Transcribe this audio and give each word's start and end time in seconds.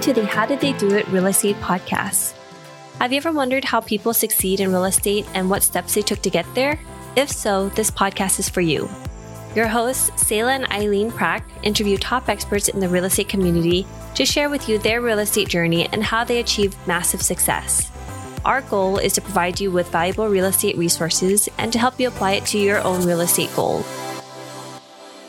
to 0.00 0.14
the 0.14 0.24
How 0.24 0.46
Did 0.46 0.60
They 0.60 0.72
Do 0.72 0.96
It 0.96 1.06
Real 1.08 1.26
Estate 1.26 1.56
podcast. 1.56 2.32
Have 2.98 3.12
you 3.12 3.18
ever 3.18 3.32
wondered 3.32 3.66
how 3.66 3.80
people 3.80 4.14
succeed 4.14 4.58
in 4.60 4.70
real 4.70 4.86
estate 4.86 5.26
and 5.34 5.50
what 5.50 5.62
steps 5.62 5.92
they 5.92 6.00
took 6.00 6.22
to 6.22 6.30
get 6.30 6.46
there? 6.54 6.80
If 7.16 7.30
so, 7.30 7.68
this 7.70 7.90
podcast 7.90 8.38
is 8.38 8.48
for 8.48 8.62
you. 8.62 8.88
Your 9.54 9.66
hosts, 9.66 10.10
Selah 10.26 10.52
and 10.52 10.72
Eileen 10.72 11.10
Prack, 11.10 11.44
interview 11.62 11.98
top 11.98 12.30
experts 12.30 12.68
in 12.68 12.80
the 12.80 12.88
real 12.88 13.04
estate 13.04 13.28
community 13.28 13.86
to 14.14 14.24
share 14.24 14.48
with 14.48 14.70
you 14.70 14.78
their 14.78 15.02
real 15.02 15.18
estate 15.18 15.48
journey 15.48 15.86
and 15.92 16.02
how 16.02 16.24
they 16.24 16.40
achieved 16.40 16.78
massive 16.86 17.20
success. 17.20 17.92
Our 18.46 18.62
goal 18.62 18.96
is 18.96 19.12
to 19.14 19.20
provide 19.20 19.60
you 19.60 19.70
with 19.70 19.92
valuable 19.92 20.28
real 20.28 20.46
estate 20.46 20.78
resources 20.78 21.46
and 21.58 21.70
to 21.74 21.78
help 21.78 22.00
you 22.00 22.08
apply 22.08 22.32
it 22.32 22.46
to 22.46 22.58
your 22.58 22.82
own 22.84 23.04
real 23.04 23.20
estate 23.20 23.54
goal. 23.54 23.84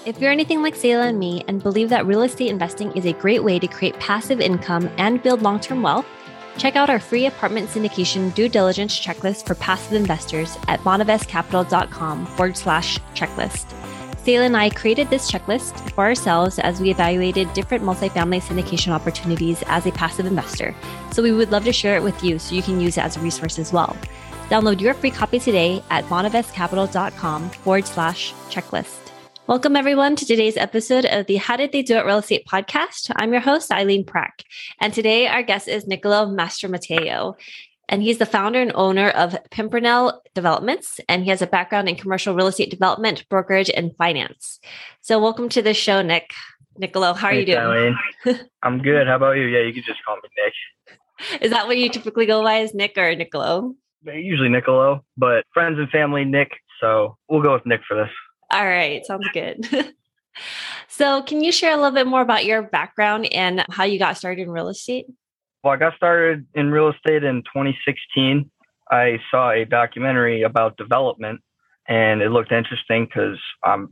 If 0.04 0.20
you're 0.20 0.32
anything 0.32 0.64
like 0.64 0.76
Selah 0.76 1.06
and 1.06 1.20
me 1.20 1.44
and 1.48 1.62
believe 1.62 1.90
that 1.90 2.08
real 2.08 2.24
estate 2.24 2.50
investing 2.50 2.92
is 2.94 3.06
a 3.06 3.14
great 3.14 3.44
way 3.44 3.60
to 3.60 3.68
create 3.68 4.00
passive 4.00 4.42
income 4.42 4.90
and 4.98 5.22
build 5.22 5.44
long 5.44 5.60
term 5.60 5.84
wealth, 5.84 6.08
check 6.58 6.76
out 6.76 6.90
our 6.90 7.00
free 7.00 7.28
apartment 7.28 7.70
syndication 7.70 8.34
due 8.34 8.50
diligence 8.50 9.00
checklist 9.00 9.46
for 9.46 9.54
passive 9.54 9.94
investors 9.94 10.58
at 10.68 10.80
bonavestcapital.com 10.80 12.26
forward 12.26 12.58
slash 12.58 12.98
checklist. 13.14 13.78
Selah 14.26 14.46
and 14.46 14.58
I 14.58 14.72
created 14.72 15.12
this 15.12 15.30
checklist 15.30 15.92
for 15.92 16.04
ourselves 16.04 16.58
as 16.58 16.82
we 16.82 16.90
evaluated 16.90 17.54
different 17.54 17.84
multifamily 17.84 18.42
syndication 18.42 18.94
opportunities 18.94 19.64
as 19.68 19.86
a 19.86 19.92
passive 19.92 20.26
investor. 20.26 20.76
So 21.12 21.22
we 21.22 21.32
would 21.32 21.52
love 21.52 21.66
to 21.66 21.74
share 21.74 21.96
it 21.96 22.04
with 22.04 22.24
you 22.24 22.40
so 22.40 22.56
you 22.56 22.64
can 22.64 22.82
use 22.82 22.98
it 22.98 23.04
as 23.04 23.18
a 23.18 23.20
resource 23.20 23.60
as 23.60 23.72
well. 23.72 23.96
Download 24.50 24.82
your 24.82 24.96
free 24.96 25.12
copy 25.12 25.38
today 25.38 25.84
at 25.92 26.06
bonavestcapital.com 26.06 27.50
forward 27.52 27.86
slash 27.86 28.34
checklist. 28.50 29.01
Welcome, 29.48 29.76
everyone, 29.76 30.16
to 30.18 30.26
today's 30.26 30.56
episode 30.56 31.04
of 31.04 31.26
the 31.26 31.38
How 31.38 31.58
Did 31.58 31.72
They 31.72 31.82
Do 31.82 31.98
It 31.98 32.06
Real 32.06 32.20
Estate 32.20 32.46
podcast. 32.48 33.12
I'm 33.16 33.32
your 33.32 33.42
host, 33.42 33.72
Eileen 33.72 34.06
Prack. 34.06 34.44
And 34.80 34.94
today 34.94 35.28
our 35.28 35.42
guest 35.42 35.68
is 35.68 35.88
Nicolo 35.88 36.28
Mastromatteo. 36.28 37.34
And 37.90 38.04
he's 38.04 38.20
the 38.20 38.28
founder 38.28 38.62
and 38.62 38.72
owner 38.76 39.10
of 39.10 39.36
Pimpernel 39.50 40.22
Developments. 40.36 41.00
And 41.10 41.24
he 41.24 41.32
has 41.32 41.42
a 41.42 41.48
background 41.48 41.90
in 41.90 41.96
commercial 41.96 42.36
real 42.36 42.48
estate 42.48 42.70
development, 42.70 43.28
brokerage, 43.30 43.72
and 43.72 43.96
finance. 43.98 44.60
So, 45.02 45.20
welcome 45.20 45.50
to 45.50 45.62
the 45.62 45.74
show, 45.74 46.04
Nick. 46.04 46.32
Nicolo, 46.78 47.14
how 47.14 47.28
are 47.30 47.34
you 47.34 47.46
doing? 47.46 47.58
Eileen. 47.58 47.98
I'm 48.64 48.82
good. 48.82 49.08
How 49.08 49.16
about 49.16 49.34
you? 49.34 49.46
Yeah, 49.48 49.64
you 49.64 49.74
can 49.74 49.84
just 49.84 50.06
call 50.06 50.18
me 50.18 50.30
Nick. 50.38 51.42
Is 51.42 51.52
that 51.52 51.66
what 51.66 51.78
you 51.78 51.90
typically 51.90 52.28
go 52.28 52.44
by 52.44 52.60
as 52.60 52.76
Nick 52.76 52.96
or 52.96 53.14
Nicolo? 53.16 53.74
Usually 54.06 54.50
Nicolo, 54.50 55.04
but 55.18 55.46
friends 55.54 55.80
and 55.80 55.90
family, 55.90 56.26
Nick. 56.26 56.52
So, 56.80 57.18
we'll 57.28 57.42
go 57.42 57.54
with 57.54 57.66
Nick 57.66 57.82
for 57.88 57.98
this. 57.98 58.12
All 58.52 58.66
right, 58.66 59.06
sounds 59.06 59.28
good. 59.34 59.68
so, 60.88 61.24
can 61.24 61.42
you 61.42 61.52
share 61.52 61.74
a 61.74 61.78
little 61.78 61.92
bit 61.92 62.08
more 62.08 62.22
about 62.22 62.46
your 62.46 62.62
background 62.62 63.32
and 63.34 63.64
how 63.70 63.86
you 63.86 63.98
got 63.98 64.18
started 64.18 64.44
in 64.44 64.52
real 64.52 64.68
estate? 64.68 65.06
Well, 65.64 65.74
I 65.74 65.78
got 65.78 65.96
started 65.96 66.46
in 66.56 66.72
real 66.72 66.90
estate 66.90 67.24
in 67.24 67.44
2016. 67.44 68.50
I 68.90 69.20
saw 69.30 69.52
a 69.52 69.64
documentary 69.64 70.42
about 70.42 70.76
development, 70.76 71.42
and 71.88 72.22
it 72.22 72.30
looked 72.30 72.52
interesting 72.52 73.06
because 73.06 73.40
um, 73.66 73.90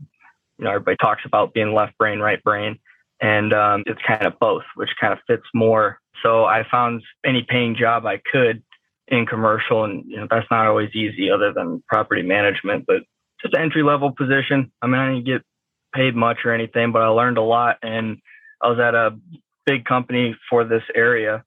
you 0.58 0.66
know 0.66 0.72
everybody 0.72 0.98
talks 0.98 1.22
about 1.26 1.54
being 1.54 1.74
left 1.74 1.98
brain, 1.98 2.20
right 2.20 2.44
brain, 2.44 2.80
and 3.22 3.54
um, 3.54 3.84
it's 3.86 4.02
kind 4.06 4.26
of 4.26 4.38
both, 4.40 4.64
which 4.76 4.90
kind 5.00 5.14
of 5.14 5.20
fits 5.28 5.46
more. 5.54 6.00
So 6.22 6.46
I 6.46 6.66
found 6.70 7.02
any 7.26 7.46
paying 7.48 7.76
job 7.76 8.06
I 8.06 8.22
could 8.32 8.62
in 9.08 9.26
commercial, 9.26 9.86
and 9.86 10.04
you 10.06 10.18
know 10.18 10.28
that's 10.30 10.48
not 10.52 10.68
always 10.68 10.94
easy, 10.94 11.30
other 11.30 11.54
than 11.54 11.84
property 11.88 12.24
management, 12.24 12.86
but 12.88 13.04
just 13.42 13.56
entry 13.56 13.84
level 13.84 14.12
position. 14.12 14.72
I 14.82 14.88
mean, 14.88 15.00
I 15.00 15.14
didn't 15.14 15.26
get 15.26 15.42
paid 15.94 16.16
much 16.16 16.40
or 16.46 16.54
anything, 16.54 16.92
but 16.92 17.02
I 17.02 17.08
learned 17.08 17.38
a 17.38 17.44
lot. 17.44 17.78
And 17.82 18.18
I 18.62 18.70
was 18.70 18.80
at 18.80 18.96
a 18.96 19.18
big 19.66 19.86
company 19.86 20.36
for 20.50 20.64
this 20.64 20.84
area, 20.96 21.44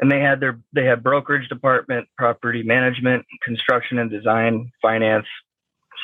and 0.00 0.10
they 0.10 0.20
had 0.20 0.40
their 0.40 0.58
they 0.72 0.84
had 0.84 1.02
brokerage 1.02 1.48
department, 1.48 2.08
property 2.16 2.62
management, 2.62 3.26
construction 3.42 3.98
and 3.98 4.10
design, 4.10 4.70
finance. 4.82 5.26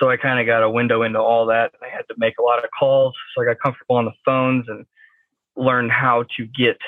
So 0.00 0.10
I 0.10 0.16
kind 0.16 0.40
of 0.40 0.46
got 0.46 0.62
a 0.62 0.70
window 0.70 1.02
into 1.02 1.20
all 1.20 1.46
that. 1.46 1.72
I 1.80 1.88
had 1.88 2.02
to 2.08 2.14
make 2.18 2.38
a 2.38 2.42
lot 2.42 2.62
of 2.62 2.70
calls, 2.78 3.14
so 3.34 3.42
I 3.42 3.46
got 3.46 3.60
comfortable 3.62 3.96
on 3.96 4.06
the 4.06 4.12
phones 4.24 4.66
and 4.68 4.84
learned 5.56 5.92
how 5.92 6.24
to 6.36 6.46
get. 6.46 6.78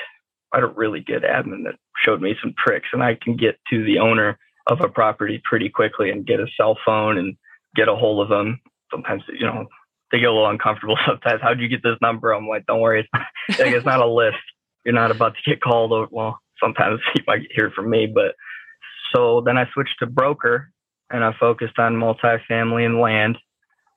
I 0.52 0.58
had 0.58 0.64
a 0.64 0.68
really 0.68 1.00
good 1.00 1.22
admin 1.22 1.64
that 1.64 1.76
showed 2.04 2.20
me 2.20 2.36
some 2.40 2.54
tricks, 2.58 2.88
and 2.92 3.02
I 3.02 3.14
can 3.14 3.36
get 3.36 3.58
to 3.70 3.84
the 3.84 3.98
owner 3.98 4.38
of 4.66 4.80
a 4.80 4.88
property 4.88 5.40
pretty 5.44 5.68
quickly 5.68 6.10
and 6.10 6.26
get 6.26 6.40
a 6.40 6.46
cell 6.56 6.76
phone 6.84 7.18
and 7.18 7.36
get 7.76 7.88
a 7.88 7.94
hold 7.94 8.22
of 8.22 8.28
them. 8.28 8.60
Sometimes, 8.91 9.22
you 9.28 9.47
know, 9.47 9.66
they 10.10 10.19
get 10.19 10.28
a 10.28 10.32
little 10.32 10.48
uncomfortable 10.48 10.97
sometimes. 11.06 11.41
How'd 11.42 11.60
you 11.60 11.69
get 11.69 11.82
this 11.82 11.98
number? 12.00 12.32
I'm 12.32 12.48
like, 12.48 12.66
don't 12.66 12.81
worry. 12.81 13.00
It's 13.00 13.09
not, 13.14 13.59
like, 13.60 13.75
it's 13.75 13.87
not 13.87 14.00
a 14.00 14.06
list. 14.06 14.37
You're 14.84 14.94
not 14.94 15.10
about 15.10 15.34
to 15.34 15.50
get 15.50 15.60
called. 15.60 16.10
Well, 16.10 16.41
sometimes 16.62 17.00
you 17.15 17.22
might 17.26 17.42
hear 17.50 17.70
from 17.70 17.91
me, 17.91 18.06
but 18.06 18.34
so 19.15 19.42
then 19.44 19.56
I 19.56 19.69
switched 19.72 19.98
to 20.00 20.06
broker 20.06 20.72
and 21.10 21.25
I 21.25 21.32
focused 21.38 21.78
on 21.78 21.94
multifamily 21.94 22.84
and 22.84 23.00
land 23.00 23.38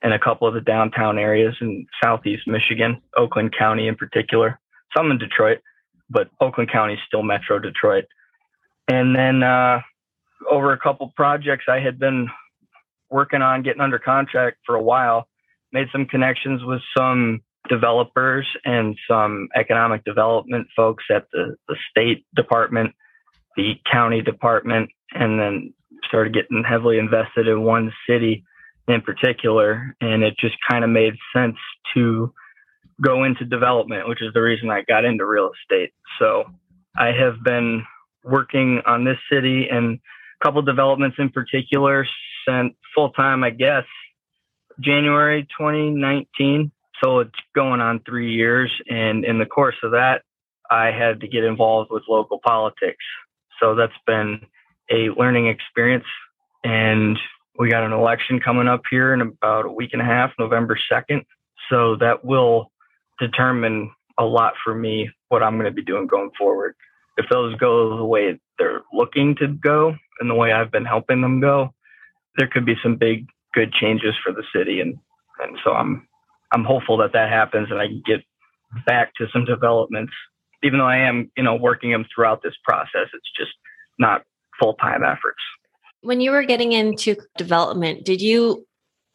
in 0.01 0.13
a 0.13 0.19
couple 0.19 0.47
of 0.47 0.53
the 0.53 0.61
downtown 0.61 1.17
areas 1.17 1.55
in 1.59 1.85
Southeast 2.03 2.43
Michigan, 2.47 3.01
Oakland 3.17 3.53
County 3.57 3.87
in 3.87 3.95
particular, 3.95 4.59
some 4.95 5.11
in 5.11 5.17
Detroit, 5.17 5.59
but 6.09 6.29
Oakland 6.39 6.71
County 6.71 6.93
is 6.93 6.99
still 7.05 7.23
Metro 7.23 7.59
Detroit. 7.59 8.05
And 8.87 9.15
then 9.15 9.43
uh, 9.43 9.81
over 10.49 10.71
a 10.71 10.79
couple 10.79 11.11
projects, 11.15 11.65
I 11.67 11.79
had 11.79 11.99
been 11.99 12.27
working 13.09 13.41
on 13.41 13.63
getting 13.63 13.81
under 13.81 13.99
contract 13.99 14.57
for 14.65 14.75
a 14.75 14.83
while, 14.83 15.27
made 15.71 15.87
some 15.91 16.05
connections 16.05 16.63
with 16.63 16.81
some 16.97 17.41
developers 17.67 18.47
and 18.65 18.97
some 19.09 19.49
economic 19.55 20.03
development 20.03 20.67
folks 20.75 21.03
at 21.13 21.27
the, 21.31 21.55
the 21.67 21.75
state 21.89 22.25
department, 22.35 22.93
the 23.55 23.73
county 23.91 24.21
department, 24.21 24.89
and 25.11 25.39
then 25.39 25.73
started 26.07 26.33
getting 26.33 26.63
heavily 26.63 26.97
invested 26.97 27.47
in 27.47 27.63
one 27.63 27.91
city 28.07 28.43
in 28.87 29.01
particular. 29.01 29.95
And 30.01 30.23
it 30.23 30.35
just 30.39 30.55
kind 30.69 30.83
of 30.83 30.89
made 30.89 31.13
sense 31.35 31.57
to 31.93 32.33
go 33.01 33.23
into 33.23 33.45
development, 33.45 34.07
which 34.07 34.21
is 34.21 34.33
the 34.33 34.41
reason 34.41 34.69
I 34.69 34.83
got 34.87 35.05
into 35.05 35.25
real 35.25 35.51
estate. 35.61 35.91
So 36.19 36.45
I 36.97 37.07
have 37.07 37.43
been 37.43 37.83
working 38.23 38.81
on 38.85 39.05
this 39.05 39.17
city 39.31 39.67
and 39.69 39.99
a 40.41 40.45
couple 40.45 40.61
developments 40.61 41.17
in 41.19 41.29
particular 41.29 42.05
since 42.49 42.73
full 42.95 43.11
time, 43.11 43.43
I 43.43 43.51
guess, 43.51 43.85
January 44.79 45.47
2019. 45.57 46.71
So 47.03 47.19
it's 47.19 47.39
going 47.55 47.81
on 47.81 48.01
three 48.01 48.33
years. 48.33 48.71
And 48.89 49.23
in 49.23 49.39
the 49.39 49.45
course 49.45 49.75
of 49.83 49.91
that, 49.91 50.23
I 50.69 50.91
had 50.91 51.21
to 51.21 51.27
get 51.27 51.43
involved 51.43 51.91
with 51.91 52.03
local 52.09 52.39
politics. 52.43 53.03
So 53.59 53.75
that's 53.75 53.93
been 54.05 54.41
a 54.91 55.09
learning 55.09 55.47
experience. 55.47 56.05
And 56.63 57.17
we 57.57 57.69
got 57.69 57.83
an 57.83 57.93
election 57.93 58.39
coming 58.39 58.67
up 58.67 58.83
here 58.89 59.13
in 59.13 59.21
about 59.21 59.65
a 59.65 59.71
week 59.71 59.91
and 59.93 60.01
a 60.01 60.05
half, 60.05 60.31
November 60.39 60.77
2nd. 60.91 61.25
So 61.69 61.95
that 61.97 62.23
will 62.23 62.71
determine 63.19 63.91
a 64.17 64.25
lot 64.25 64.53
for 64.63 64.73
me 64.73 65.09
what 65.29 65.43
I'm 65.43 65.55
going 65.55 65.65
to 65.65 65.71
be 65.71 65.83
doing 65.83 66.07
going 66.07 66.31
forward. 66.37 66.75
If 67.17 67.27
those 67.29 67.55
go 67.55 67.97
the 67.97 68.05
way 68.05 68.39
they're 68.57 68.83
looking 68.93 69.35
to 69.35 69.47
go 69.47 69.95
and 70.19 70.29
the 70.29 70.35
way 70.35 70.51
I've 70.51 70.71
been 70.71 70.85
helping 70.85 71.21
them 71.21 71.39
go, 71.39 71.73
there 72.39 72.47
could 72.47 72.65
be 72.65 72.75
some 72.81 72.95
big 72.95 73.27
good 73.53 73.71
changes 73.73 74.15
for 74.23 74.31
the 74.31 74.43
city, 74.55 74.79
and 74.79 74.97
and 75.39 75.59
so 75.63 75.73
I'm 75.73 76.07
I'm 76.53 76.63
hopeful 76.63 76.97
that 76.97 77.13
that 77.13 77.29
happens 77.29 77.69
and 77.69 77.79
I 77.79 77.87
can 77.87 78.01
get 78.05 78.23
back 78.85 79.13
to 79.15 79.27
some 79.31 79.45
developments. 79.45 80.13
Even 80.63 80.79
though 80.79 80.87
I 80.87 80.97
am, 80.97 81.31
you 81.37 81.43
know, 81.43 81.55
working 81.55 81.91
them 81.91 82.05
throughout 82.13 82.41
this 82.41 82.55
process, 82.63 83.07
it's 83.13 83.31
just 83.37 83.51
not 83.99 84.23
full 84.59 84.73
time 84.75 85.03
efforts. 85.03 85.41
When 86.01 86.21
you 86.21 86.31
were 86.31 86.43
getting 86.43 86.71
into 86.71 87.17
development, 87.37 88.05
did 88.05 88.21
you 88.21 88.65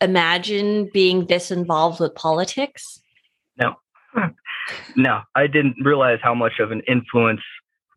imagine 0.00 0.90
being 0.92 1.26
this 1.26 1.50
involved 1.50 2.00
with 2.00 2.14
politics? 2.14 3.00
No, 3.56 3.76
no, 4.96 5.22
I 5.34 5.46
didn't 5.46 5.76
realize 5.82 6.18
how 6.22 6.34
much 6.34 6.58
of 6.60 6.72
an 6.72 6.82
influence 6.86 7.40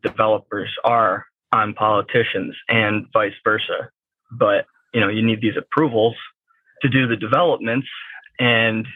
developers 0.02 0.70
are 0.84 1.26
on 1.52 1.74
politicians 1.74 2.54
and 2.68 3.06
vice 3.12 3.32
versa. 3.44 3.90
But 4.30 4.66
you 4.92 5.00
know, 5.00 5.08
you 5.08 5.24
need 5.24 5.40
these 5.40 5.56
approvals 5.56 6.14
to 6.82 6.88
do 6.88 7.06
the 7.06 7.16
developments. 7.16 7.88
And 8.38 8.86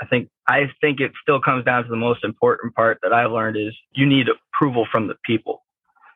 I 0.00 0.06
think 0.06 0.28
I 0.48 0.70
think 0.80 1.00
it 1.00 1.12
still 1.22 1.40
comes 1.40 1.64
down 1.64 1.84
to 1.84 1.90
the 1.90 1.96
most 1.96 2.24
important 2.24 2.74
part 2.74 2.98
that 3.02 3.12
I 3.12 3.26
learned 3.26 3.56
is 3.56 3.74
you 3.92 4.06
need 4.06 4.26
approval 4.28 4.86
from 4.90 5.08
the 5.08 5.14
people 5.24 5.64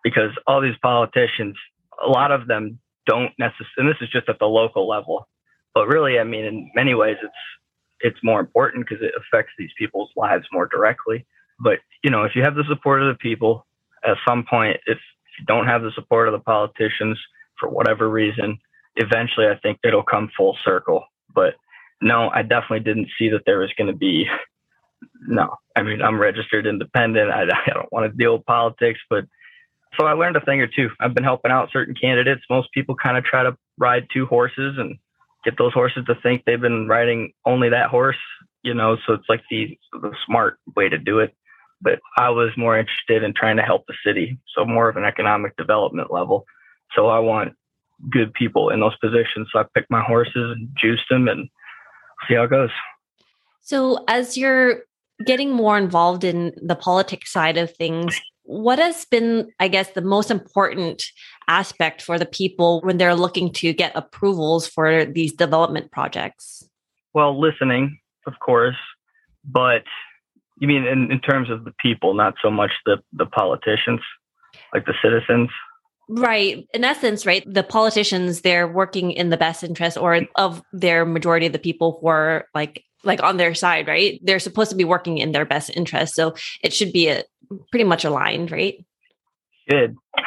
because 0.03 0.31
all 0.47 0.61
these 0.61 0.77
politicians, 0.83 1.57
a 2.03 2.09
lot 2.09 2.33
of 2.33 2.47
them 2.47 2.79
don't 3.07 3.33
necessarily, 3.39 3.77
and 3.79 3.89
this 3.89 3.97
is 4.01 4.09
just 4.11 4.29
at 4.29 4.39
the 4.39 4.47
local 4.47 4.89
level, 4.89 5.29
but 5.75 5.87
really, 5.87 6.19
I 6.19 6.25
mean, 6.25 6.45
in 6.45 6.71
many 6.75 6.95
ways, 6.95 7.17
it's 7.23 7.35
it's 8.01 8.19
more 8.23 8.41
important 8.41 8.87
because 8.87 9.03
it 9.03 9.13
affects 9.17 9.53
these 9.59 9.71
people's 9.79 10.11
lives 10.17 10.45
more 10.53 10.67
directly. 10.67 11.25
But 11.61 11.79
you 12.03 12.11
know, 12.11 12.25
if 12.25 12.33
you 12.35 12.43
have 12.43 12.55
the 12.55 12.65
support 12.69 13.03
of 13.03 13.09
the 13.09 13.19
people, 13.19 13.67
at 14.05 14.17
some 14.27 14.45
point, 14.49 14.79
if 14.87 14.99
you 15.39 15.45
don't 15.47 15.67
have 15.67 15.83
the 15.83 15.93
support 15.95 16.29
of 16.29 16.33
the 16.33 16.41
politicians 16.41 17.19
for 17.59 17.69
whatever 17.69 18.09
reason, 18.09 18.59
eventually 18.97 19.47
I 19.47 19.59
think 19.63 19.79
it'll 19.85 20.03
come 20.03 20.31
full 20.37 20.57
circle. 20.65 21.05
But 21.35 21.55
no, 22.01 22.31
I 22.31 22.43
definitely 22.43 22.81
didn't 22.81 23.09
see 23.19 23.29
that 23.31 23.43
there 23.47 23.61
was 23.61 23.73
going 23.77 23.91
to 23.91 23.97
be 23.97 24.27
no. 25.27 25.55
I 25.77 25.83
mean, 25.83 26.03
I'm 26.03 26.21
registered 26.21 26.67
independent. 26.67 27.31
I, 27.31 27.43
I 27.43 27.73
don't 27.73 27.93
want 27.93 28.11
to 28.11 28.17
deal 28.17 28.37
with 28.37 28.47
politics, 28.47 29.01
but 29.09 29.25
so 29.99 30.07
I 30.07 30.13
learned 30.13 30.37
a 30.37 30.41
thing 30.41 30.61
or 30.61 30.67
two. 30.67 30.89
I've 31.01 31.15
been 31.15 31.25
helping 31.25 31.51
out 31.51 31.71
certain 31.73 31.95
candidates. 31.95 32.43
Most 32.49 32.73
people 32.73 32.95
kind 32.95 33.17
of 33.17 33.25
try 33.25 33.43
to 33.43 33.57
ride 33.79 34.07
two 34.13 34.27
horses 34.27 34.77
and 34.79 34.97
get 35.45 35.59
those 35.59 35.73
horses 35.73 36.05
to 36.07 36.15
think 36.23 36.45
they've 36.45 36.61
been 36.61 36.89
riding 36.89 37.33
only 37.45 37.69
that 37.71 37.91
horse, 37.91 38.17
you 38.63 38.75
know, 38.75 38.97
so 39.07 39.15
it's 39.15 39.29
like 39.29 39.43
the, 39.51 39.77
the 39.93 40.13
smart 40.25 40.59
way 40.77 40.89
to 40.89 40.99
do 40.99 41.19
it. 41.19 41.35
But 41.81 41.99
I 42.17 42.31
was 42.31 42.51
more 42.57 42.79
interested 42.79 43.25
in 43.25 43.35
trying 43.35 43.57
to 43.57 43.63
help 43.63 43.87
the 43.87 43.95
city. 44.07 44.39
So 44.55 44.65
more 44.65 44.89
of 44.89 44.97
an 44.97 45.05
economic 45.05 45.57
development 45.57 46.13
level. 46.13 46.47
So 46.95 47.09
I 47.09 47.19
want 47.19 47.55
good 48.11 48.33
people 48.35 48.71
in 48.71 48.81
those 48.81 48.97
positions. 48.97 49.49
So 49.53 49.61
I 49.61 49.65
picked 49.75 49.91
my 49.91 50.03
horses 50.03 50.57
and 50.57 50.69
juiced 50.77 51.05
them 51.11 51.29
and 51.29 51.49
see 52.29 52.35
how 52.35 52.45
it 52.45 52.51
goes. 52.51 52.71
So 53.61 54.05
as 54.09 54.37
you're 54.37 54.83
getting 55.25 55.53
more 55.53 55.79
involved 55.79 56.25
in 56.25 56.53
the 56.61 56.75
politics 56.75 57.33
side 57.33 57.57
of 57.57 57.75
things, 57.77 58.21
what 58.45 58.79
has 58.79 59.05
been, 59.05 59.53
I 59.61 59.69
guess, 59.69 59.91
the 59.91 60.01
most 60.01 60.31
important 60.31 61.05
aspect 61.49 62.03
for 62.03 62.19
the 62.19 62.27
people 62.27 62.81
when 62.83 62.99
they're 62.99 63.15
looking 63.15 63.53
to 63.55 63.73
get 63.73 63.93
approvals 63.95 64.67
for 64.67 65.05
these 65.05 65.33
development 65.33 65.93
projects? 65.93 66.69
Well, 67.15 67.41
listening, 67.41 67.99
of 68.27 68.35
course, 68.41 68.77
but 69.45 69.85
you 70.59 70.69
mean 70.69 70.85
in, 70.85 71.11
in 71.11 71.21
terms 71.21 71.51
of 71.51 71.65
the 71.65 71.73
people, 71.81 72.15
not 72.15 72.35
so 72.43 72.51
much 72.51 72.73
the, 72.85 72.99
the 73.13 73.27
politicians, 73.27 74.01
like 74.73 74.87
the 74.87 74.95
citizens? 75.03 75.51
Right. 76.09 76.67
In 76.75 76.85
essence, 76.85 77.25
right, 77.25 77.43
the 77.47 77.63
politicians, 77.63 78.41
they're 78.43 78.69
working 78.69 79.13
in 79.13 79.31
the 79.31 79.37
best 79.37 79.63
interest 79.65 79.97
or 79.97 80.21
of 80.37 80.63
their 80.73 81.05
majority 81.05 81.47
of 81.47 81.53
the 81.53 81.59
people 81.59 81.99
who 82.01 82.09
are 82.09 82.47
like 82.55 82.85
like 83.05 83.23
on 83.23 83.37
their 83.37 83.55
side, 83.55 83.89
right? 83.89 84.21
They're 84.23 84.39
supposed 84.39 84.71
to 84.71 84.77
be 84.77 84.85
working 84.85 85.19
in 85.19 85.33
their 85.33 85.45
best 85.45 85.71
interest. 85.75 86.15
So 86.15 86.35
it 86.63 86.73
should 86.73 86.93
be 86.93 87.09
a, 87.09 87.25
pretty 87.71 87.85
much 87.85 88.05
aligned, 88.05 88.53
right? 88.53 88.77
Good. 89.69 89.97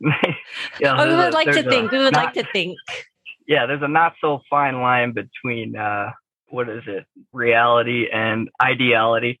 yeah, 0.80 0.96
oh, 0.96 1.08
we 1.08 1.14
would 1.16 1.28
a, 1.28 1.30
like 1.30 1.50
to 1.50 1.62
think. 1.62 1.90
We 1.90 1.98
would 1.98 2.12
not, 2.12 2.26
like 2.26 2.34
to 2.34 2.44
think. 2.52 2.78
Yeah, 3.46 3.66
there's 3.66 3.82
a 3.82 3.88
not 3.88 4.14
so 4.20 4.40
fine 4.48 4.80
line 4.80 5.12
between 5.12 5.76
uh, 5.76 6.10
what 6.50 6.68
is 6.68 6.82
it, 6.86 7.06
reality 7.32 8.06
and 8.12 8.48
ideality. 8.60 9.40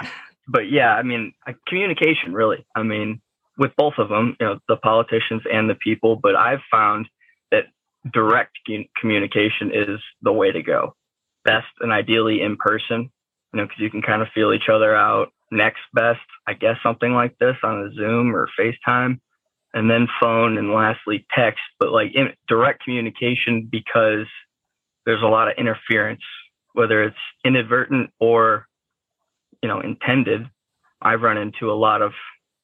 but 0.48 0.70
yeah, 0.70 0.94
I 0.94 1.02
mean, 1.02 1.32
communication 1.66 2.32
really. 2.32 2.64
I 2.74 2.82
mean, 2.82 3.20
with 3.58 3.72
both 3.76 3.94
of 3.98 4.08
them, 4.08 4.36
you 4.40 4.46
know, 4.46 4.58
the 4.68 4.76
politicians 4.76 5.42
and 5.52 5.68
the 5.68 5.74
people. 5.74 6.16
But 6.16 6.36
I've 6.36 6.62
found 6.70 7.08
that 7.50 7.64
direct 8.12 8.56
communication 8.98 9.72
is 9.74 10.00
the 10.22 10.32
way 10.32 10.52
to 10.52 10.62
go. 10.62 10.94
Best 11.44 11.66
and 11.80 11.92
ideally 11.92 12.40
in 12.40 12.56
person, 12.56 13.10
you 13.52 13.56
know, 13.56 13.64
because 13.64 13.80
you 13.80 13.90
can 13.90 14.02
kind 14.02 14.22
of 14.22 14.28
feel 14.34 14.52
each 14.52 14.68
other 14.72 14.94
out. 14.94 15.32
Next 15.50 15.80
best, 15.92 16.20
I 16.46 16.54
guess, 16.54 16.76
something 16.82 17.12
like 17.12 17.36
this 17.38 17.56
on 17.62 17.86
a 17.86 17.94
Zoom 17.94 18.34
or 18.34 18.48
FaceTime, 18.58 19.18
and 19.72 19.90
then 19.90 20.06
phone, 20.20 20.58
and 20.58 20.72
lastly 20.72 21.26
text. 21.34 21.60
But 21.80 21.90
like 21.90 22.14
in 22.14 22.28
direct 22.48 22.84
communication 22.84 23.66
because 23.70 24.26
there's 25.06 25.22
a 25.22 25.26
lot 25.26 25.48
of 25.48 25.54
interference, 25.56 26.20
whether 26.74 27.02
it's 27.02 27.16
inadvertent 27.44 28.10
or 28.20 28.66
you 29.62 29.68
know 29.68 29.80
intended. 29.80 30.46
I've 31.00 31.22
run 31.22 31.38
into 31.38 31.70
a 31.70 31.78
lot 31.78 32.02
of 32.02 32.12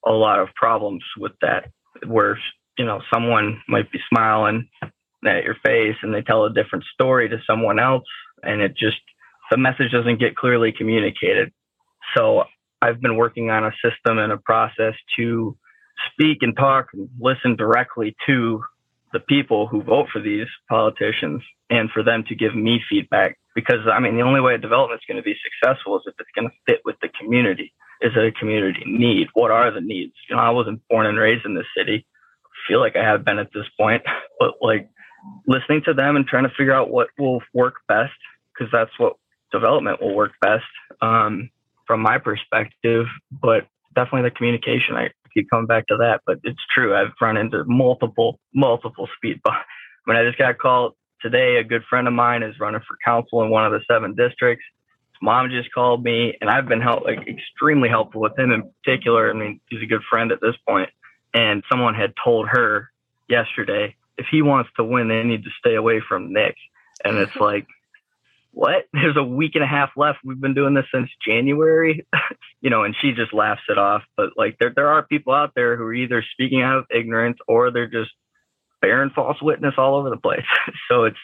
a 0.06 0.12
lot 0.12 0.40
of 0.40 0.48
problems 0.54 1.02
with 1.18 1.32
that, 1.40 1.70
where 2.06 2.38
you 2.78 2.84
know 2.84 3.00
someone 3.12 3.62
might 3.68 3.90
be 3.90 3.98
smiling 4.08 4.68
at 5.26 5.44
your 5.44 5.56
face 5.64 5.96
and 6.02 6.14
they 6.14 6.22
tell 6.22 6.44
a 6.44 6.52
different 6.52 6.84
story 6.92 7.28
to 7.28 7.38
someone 7.46 7.78
else 7.78 8.04
and 8.42 8.60
it 8.60 8.76
just 8.76 8.98
the 9.50 9.56
message 9.56 9.90
doesn't 9.92 10.20
get 10.20 10.36
clearly 10.36 10.72
communicated. 10.72 11.52
So 12.16 12.44
i've 12.82 13.00
been 13.00 13.16
working 13.16 13.50
on 13.50 13.64
a 13.64 13.72
system 13.82 14.18
and 14.18 14.32
a 14.32 14.36
process 14.36 14.94
to 15.16 15.56
speak 16.12 16.38
and 16.42 16.54
talk 16.56 16.88
and 16.92 17.08
listen 17.18 17.56
directly 17.56 18.14
to 18.26 18.62
the 19.12 19.20
people 19.20 19.66
who 19.66 19.82
vote 19.82 20.08
for 20.12 20.20
these 20.20 20.48
politicians 20.68 21.42
and 21.70 21.88
for 21.90 22.02
them 22.02 22.24
to 22.28 22.34
give 22.34 22.54
me 22.54 22.80
feedback. 22.90 23.38
Because 23.54 23.86
i 23.90 24.00
mean 24.00 24.16
the 24.16 24.22
only 24.22 24.40
way 24.40 24.54
a 24.54 24.58
development 24.58 25.00
is 25.00 25.06
going 25.06 25.22
to 25.22 25.22
be 25.22 25.36
successful 25.42 25.96
is 25.96 26.02
if 26.06 26.14
it's 26.18 26.30
going 26.34 26.50
to 26.50 26.56
fit 26.66 26.80
with 26.84 26.96
the 27.00 27.08
community 27.20 27.72
is 28.04 28.12
a 28.16 28.30
community 28.38 28.82
need 28.86 29.28
what 29.34 29.50
are 29.50 29.70
the 29.70 29.80
needs 29.80 30.12
you 30.28 30.36
know 30.36 30.42
i 30.42 30.50
wasn't 30.50 30.80
born 30.88 31.06
and 31.06 31.18
raised 31.18 31.44
in 31.44 31.54
this 31.54 31.66
city 31.76 32.06
I 32.44 32.68
feel 32.68 32.80
like 32.80 32.96
i 32.96 33.02
have 33.02 33.24
been 33.24 33.38
at 33.38 33.52
this 33.52 33.66
point 33.78 34.02
but 34.38 34.54
like 34.60 34.88
listening 35.46 35.82
to 35.84 35.94
them 35.94 36.16
and 36.16 36.26
trying 36.26 36.44
to 36.44 36.54
figure 36.56 36.72
out 36.72 36.90
what 36.90 37.08
will 37.18 37.42
work 37.52 37.76
best 37.88 38.12
because 38.52 38.70
that's 38.72 38.90
what 38.98 39.16
development 39.52 40.00
will 40.00 40.14
work 40.14 40.32
best 40.40 40.64
um, 41.00 41.50
from 41.86 42.00
my 42.00 42.18
perspective. 42.18 43.06
But 43.30 43.66
definitely 43.94 44.28
the 44.28 44.34
communication. 44.34 44.96
I 44.96 45.10
keep 45.32 45.50
coming 45.50 45.66
back 45.66 45.86
to 45.88 45.96
that, 45.98 46.22
but 46.26 46.38
it's 46.44 46.60
true. 46.72 46.94
I've 46.94 47.12
run 47.20 47.36
into 47.36 47.64
multiple, 47.66 48.38
multiple 48.54 49.08
speed 49.16 49.40
bumps. 49.42 49.60
When 50.04 50.16
I 50.16 50.24
just 50.24 50.38
got 50.38 50.58
called 50.58 50.94
today, 51.20 51.56
a 51.56 51.64
good 51.64 51.84
friend 51.88 52.06
of 52.06 52.14
mine 52.14 52.42
is 52.42 52.60
running 52.60 52.82
for 52.86 52.96
council 53.04 53.42
in 53.42 53.50
one 53.50 53.64
of 53.64 53.72
the 53.72 53.80
seven 53.90 54.14
districts. 54.14 54.64
Mom 55.24 55.48
just 55.48 55.72
called 55.72 56.04
me, 56.04 56.36
and 56.38 56.50
I've 56.50 56.68
been 56.68 56.82
help, 56.82 57.04
like 57.04 57.26
extremely 57.26 57.88
helpful 57.88 58.20
with 58.20 58.38
him 58.38 58.52
in 58.52 58.70
particular. 58.84 59.30
I 59.30 59.32
mean, 59.32 59.58
he's 59.70 59.82
a 59.82 59.86
good 59.86 60.02
friend 60.08 60.30
at 60.30 60.40
this 60.40 60.54
point. 60.68 60.74
point, 60.74 60.90
and 61.32 61.64
someone 61.70 61.94
had 61.94 62.12
told 62.22 62.48
her 62.48 62.90
yesterday 63.28 63.96
if 64.16 64.26
he 64.30 64.42
wants 64.42 64.70
to 64.76 64.84
win, 64.84 65.08
they 65.08 65.22
need 65.22 65.44
to 65.44 65.50
stay 65.58 65.74
away 65.74 66.00
from 66.06 66.32
Nick. 66.32 66.56
And 67.04 67.16
it's 67.18 67.34
like, 67.40 67.66
what? 68.52 68.86
There's 68.92 69.16
a 69.16 69.24
week 69.24 69.52
and 69.54 69.64
a 69.64 69.66
half 69.66 69.90
left. 69.96 70.18
We've 70.24 70.40
been 70.40 70.54
doing 70.54 70.74
this 70.74 70.86
since 70.94 71.10
January, 71.26 72.06
you 72.60 72.70
know, 72.70 72.84
and 72.84 72.94
she 73.00 73.12
just 73.12 73.32
laughs 73.32 73.62
it 73.68 73.78
off. 73.78 74.02
But 74.16 74.30
like, 74.36 74.58
there, 74.58 74.72
there 74.74 74.88
are 74.88 75.02
people 75.02 75.34
out 75.34 75.52
there 75.56 75.76
who 75.76 75.84
are 75.84 75.94
either 75.94 76.24
speaking 76.32 76.62
out 76.62 76.78
of 76.78 76.84
ignorance 76.94 77.38
or 77.48 77.70
they're 77.70 77.86
just 77.86 78.10
bearing 78.80 79.10
false 79.10 79.40
witness 79.42 79.74
all 79.78 79.96
over 79.96 80.10
the 80.10 80.16
place. 80.16 80.44
so 80.88 81.04
it's, 81.04 81.18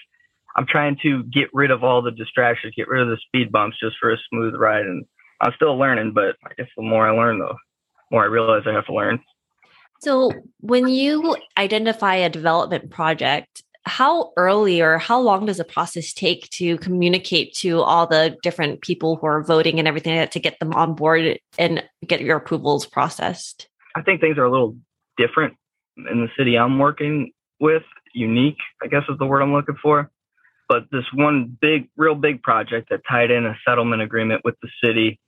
I'm 0.57 0.67
trying 0.67 0.97
to 1.03 1.23
get 1.25 1.49
rid 1.53 1.71
of 1.71 1.85
all 1.85 2.03
the 2.03 2.11
distractions, 2.11 2.75
get 2.77 2.89
rid 2.89 3.03
of 3.03 3.09
the 3.09 3.19
speed 3.27 3.53
bumps 3.53 3.79
just 3.81 3.97
for 4.01 4.13
a 4.13 4.17
smooth 4.29 4.55
ride. 4.55 4.85
And 4.85 5.05
I'm 5.41 5.53
still 5.57 5.79
learning, 5.79 6.13
but 6.15 6.37
I 6.45 6.51
guess 6.57 6.69
the 6.77 6.83
more 6.83 7.09
I 7.09 7.13
learn, 7.13 7.39
the 7.39 7.55
more 8.11 8.23
I 8.23 8.27
realize 8.27 8.63
I 8.67 8.73
have 8.73 8.87
to 8.87 8.95
learn. 8.95 9.21
So, 10.01 10.33
when 10.61 10.89
you 10.89 11.37
identify 11.59 12.17
a 12.17 12.31
development 12.31 12.91
project, 12.91 13.63
how 13.85 14.33
early 14.37 14.81
or 14.81 14.99
how 14.99 15.21
long 15.21 15.47
does 15.47 15.59
the 15.59 15.65
process 15.65 16.13
take 16.13 16.49
to 16.51 16.79
communicate 16.79 17.55
to 17.57 17.81
all 17.81 18.07
the 18.07 18.37
different 18.43 18.83
people 18.83 19.17
who 19.17 19.27
are 19.27 19.43
voting 19.43 19.79
and 19.79 19.89
everything 19.89 20.27
to 20.27 20.41
get 20.41 20.59
them 20.59 20.73
on 20.73 20.95
board 20.95 21.39
and 21.59 21.83
get 22.07 22.21
your 22.21 22.37
approvals 22.37 22.87
processed? 22.87 23.69
I 23.97 24.03
think 24.03 24.21
things 24.21 24.39
are 24.39 24.45
a 24.45 24.51
little 24.51 24.77
different 25.17 25.57
in 25.97 26.21
the 26.21 26.29
city 26.37 26.57
I'm 26.57 26.79
working 26.79 27.33
with. 27.59 27.83
Unique, 28.13 28.59
I 28.83 28.87
guess 28.87 29.03
is 29.09 29.19
the 29.19 29.27
word 29.27 29.43
I'm 29.43 29.53
looking 29.53 29.77
for. 29.83 30.11
But 30.71 30.85
this 30.93 31.05
one 31.13 31.59
big, 31.61 31.89
real 31.97 32.15
big 32.15 32.45
project 32.45 32.91
that 32.91 33.01
tied 33.11 33.33
in 33.33 33.45
a 33.45 33.59
settlement 33.67 34.03
agreement 34.03 34.43
with 34.45 34.55
the 34.63 34.69
city 34.83 35.19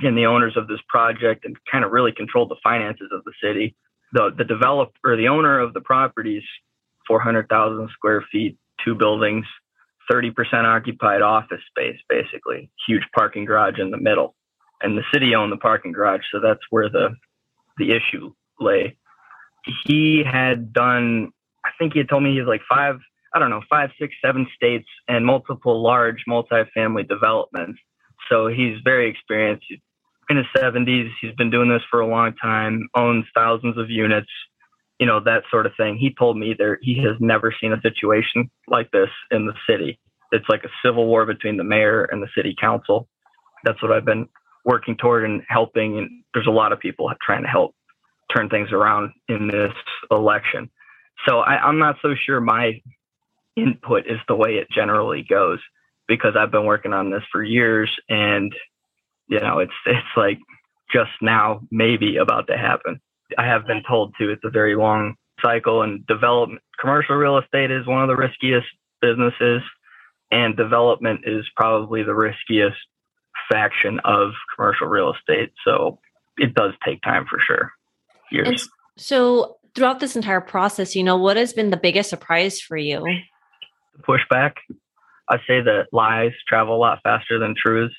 and 0.00 0.16
the 0.16 0.26
owners 0.26 0.56
of 0.56 0.68
this 0.68 0.78
project 0.88 1.44
and 1.44 1.56
kind 1.68 1.84
of 1.84 1.90
really 1.90 2.12
controlled 2.12 2.50
the 2.50 2.56
finances 2.62 3.10
of 3.12 3.24
the 3.24 3.32
city. 3.42 3.74
The 4.12 4.30
the 4.38 4.44
developer 4.44 4.92
or 5.04 5.16
the 5.16 5.26
owner 5.26 5.58
of 5.58 5.74
the 5.74 5.80
properties, 5.80 6.44
400,000 7.08 7.88
square 7.90 8.24
feet, 8.30 8.56
two 8.84 8.94
buildings, 8.94 9.44
30% 10.08 10.32
occupied 10.64 11.20
office 11.20 11.60
space, 11.68 11.98
basically, 12.08 12.70
huge 12.86 13.02
parking 13.12 13.44
garage 13.44 13.80
in 13.80 13.90
the 13.90 13.98
middle, 13.98 14.36
and 14.82 14.96
the 14.96 15.02
city 15.12 15.34
owned 15.34 15.50
the 15.50 15.56
parking 15.56 15.90
garage, 15.90 16.22
so 16.30 16.38
that's 16.38 16.62
where 16.70 16.88
the 16.88 17.16
the 17.76 17.90
issue 17.90 18.32
lay. 18.60 18.96
He 19.84 20.22
had 20.22 20.72
done, 20.72 21.32
I 21.64 21.70
think 21.76 21.94
he 21.94 21.98
had 21.98 22.08
told 22.08 22.22
me 22.22 22.32
he 22.32 22.40
was 22.40 22.46
like 22.46 22.62
five, 22.68 23.00
I 23.34 23.38
don't 23.38 23.50
know, 23.50 23.62
five, 23.68 23.90
six, 23.98 24.14
seven 24.24 24.46
states 24.54 24.88
and 25.08 25.24
multiple 25.24 25.82
large 25.82 26.24
multifamily 26.28 27.08
developments. 27.08 27.80
So 28.28 28.46
he's 28.46 28.78
very 28.84 29.10
experienced. 29.10 29.66
In 30.30 30.36
his 30.36 30.46
70s. 30.56 31.10
He's 31.20 31.34
been 31.34 31.50
doing 31.50 31.68
this 31.68 31.82
for 31.90 32.00
a 32.00 32.06
long 32.06 32.32
time, 32.40 32.88
owns 32.94 33.26
thousands 33.34 33.76
of 33.76 33.90
units, 33.90 34.30
you 34.98 35.04
know, 35.04 35.20
that 35.20 35.42
sort 35.50 35.66
of 35.66 35.72
thing. 35.76 35.98
He 35.98 36.14
told 36.14 36.38
me 36.38 36.54
there 36.56 36.78
he 36.80 36.96
has 37.02 37.16
never 37.20 37.54
seen 37.60 37.72
a 37.72 37.80
situation 37.82 38.50
like 38.68 38.90
this 38.92 39.10
in 39.30 39.46
the 39.46 39.52
city. 39.68 39.98
It's 40.30 40.48
like 40.48 40.64
a 40.64 40.70
civil 40.82 41.06
war 41.06 41.26
between 41.26 41.56
the 41.56 41.64
mayor 41.64 42.04
and 42.04 42.22
the 42.22 42.28
city 42.34 42.56
council. 42.58 43.08
That's 43.64 43.82
what 43.82 43.92
I've 43.92 44.06
been 44.06 44.28
working 44.64 44.96
toward 44.96 45.24
and 45.24 45.42
helping. 45.48 45.98
And 45.98 46.24
there's 46.32 46.46
a 46.46 46.50
lot 46.50 46.72
of 46.72 46.80
people 46.80 47.12
trying 47.20 47.42
to 47.42 47.48
help 47.48 47.74
turn 48.34 48.48
things 48.48 48.72
around 48.72 49.10
in 49.28 49.48
this 49.48 49.74
election. 50.10 50.70
So 51.28 51.40
I, 51.40 51.56
I'm 51.56 51.78
not 51.78 51.96
so 52.00 52.14
sure 52.14 52.40
my 52.40 52.80
input 53.56 54.06
is 54.06 54.18
the 54.28 54.36
way 54.36 54.56
it 54.56 54.70
generally 54.70 55.24
goes 55.28 55.60
because 56.08 56.34
I've 56.36 56.50
been 56.50 56.66
working 56.66 56.92
on 56.92 57.10
this 57.10 57.22
for 57.30 57.42
years 57.42 57.90
and 58.08 58.52
you 59.32 59.40
know, 59.40 59.58
it's 59.60 59.72
it's 59.86 60.16
like 60.16 60.38
just 60.92 61.10
now 61.20 61.62
maybe 61.70 62.16
about 62.16 62.46
to 62.48 62.56
happen. 62.56 63.00
I 63.38 63.46
have 63.46 63.66
been 63.66 63.82
told 63.88 64.14
to. 64.18 64.30
It's 64.30 64.44
a 64.44 64.50
very 64.50 64.76
long 64.76 65.14
cycle, 65.42 65.82
and 65.82 66.06
development 66.06 66.60
commercial 66.78 67.16
real 67.16 67.38
estate 67.38 67.70
is 67.70 67.86
one 67.86 68.02
of 68.02 68.08
the 68.08 68.16
riskiest 68.16 68.66
businesses, 69.00 69.62
and 70.30 70.56
development 70.56 71.20
is 71.24 71.46
probably 71.56 72.02
the 72.02 72.14
riskiest 72.14 72.76
faction 73.50 74.00
of 74.04 74.32
commercial 74.54 74.86
real 74.86 75.14
estate. 75.14 75.52
So 75.64 75.98
it 76.36 76.54
does 76.54 76.72
take 76.84 77.00
time 77.02 77.26
for 77.28 77.38
sure. 77.40 77.72
Years. 78.30 78.48
And 78.48 78.60
so 78.98 79.56
throughout 79.74 80.00
this 80.00 80.14
entire 80.14 80.40
process, 80.42 80.94
you 80.94 81.02
know, 81.02 81.16
what 81.16 81.38
has 81.38 81.54
been 81.54 81.70
the 81.70 81.76
biggest 81.78 82.10
surprise 82.10 82.60
for 82.60 82.76
you? 82.76 83.06
Pushback. 84.02 84.52
I 85.28 85.38
say 85.46 85.60
that 85.62 85.86
lies 85.92 86.32
travel 86.48 86.76
a 86.76 86.78
lot 86.78 87.00
faster 87.02 87.38
than 87.38 87.54
truths, 87.56 87.94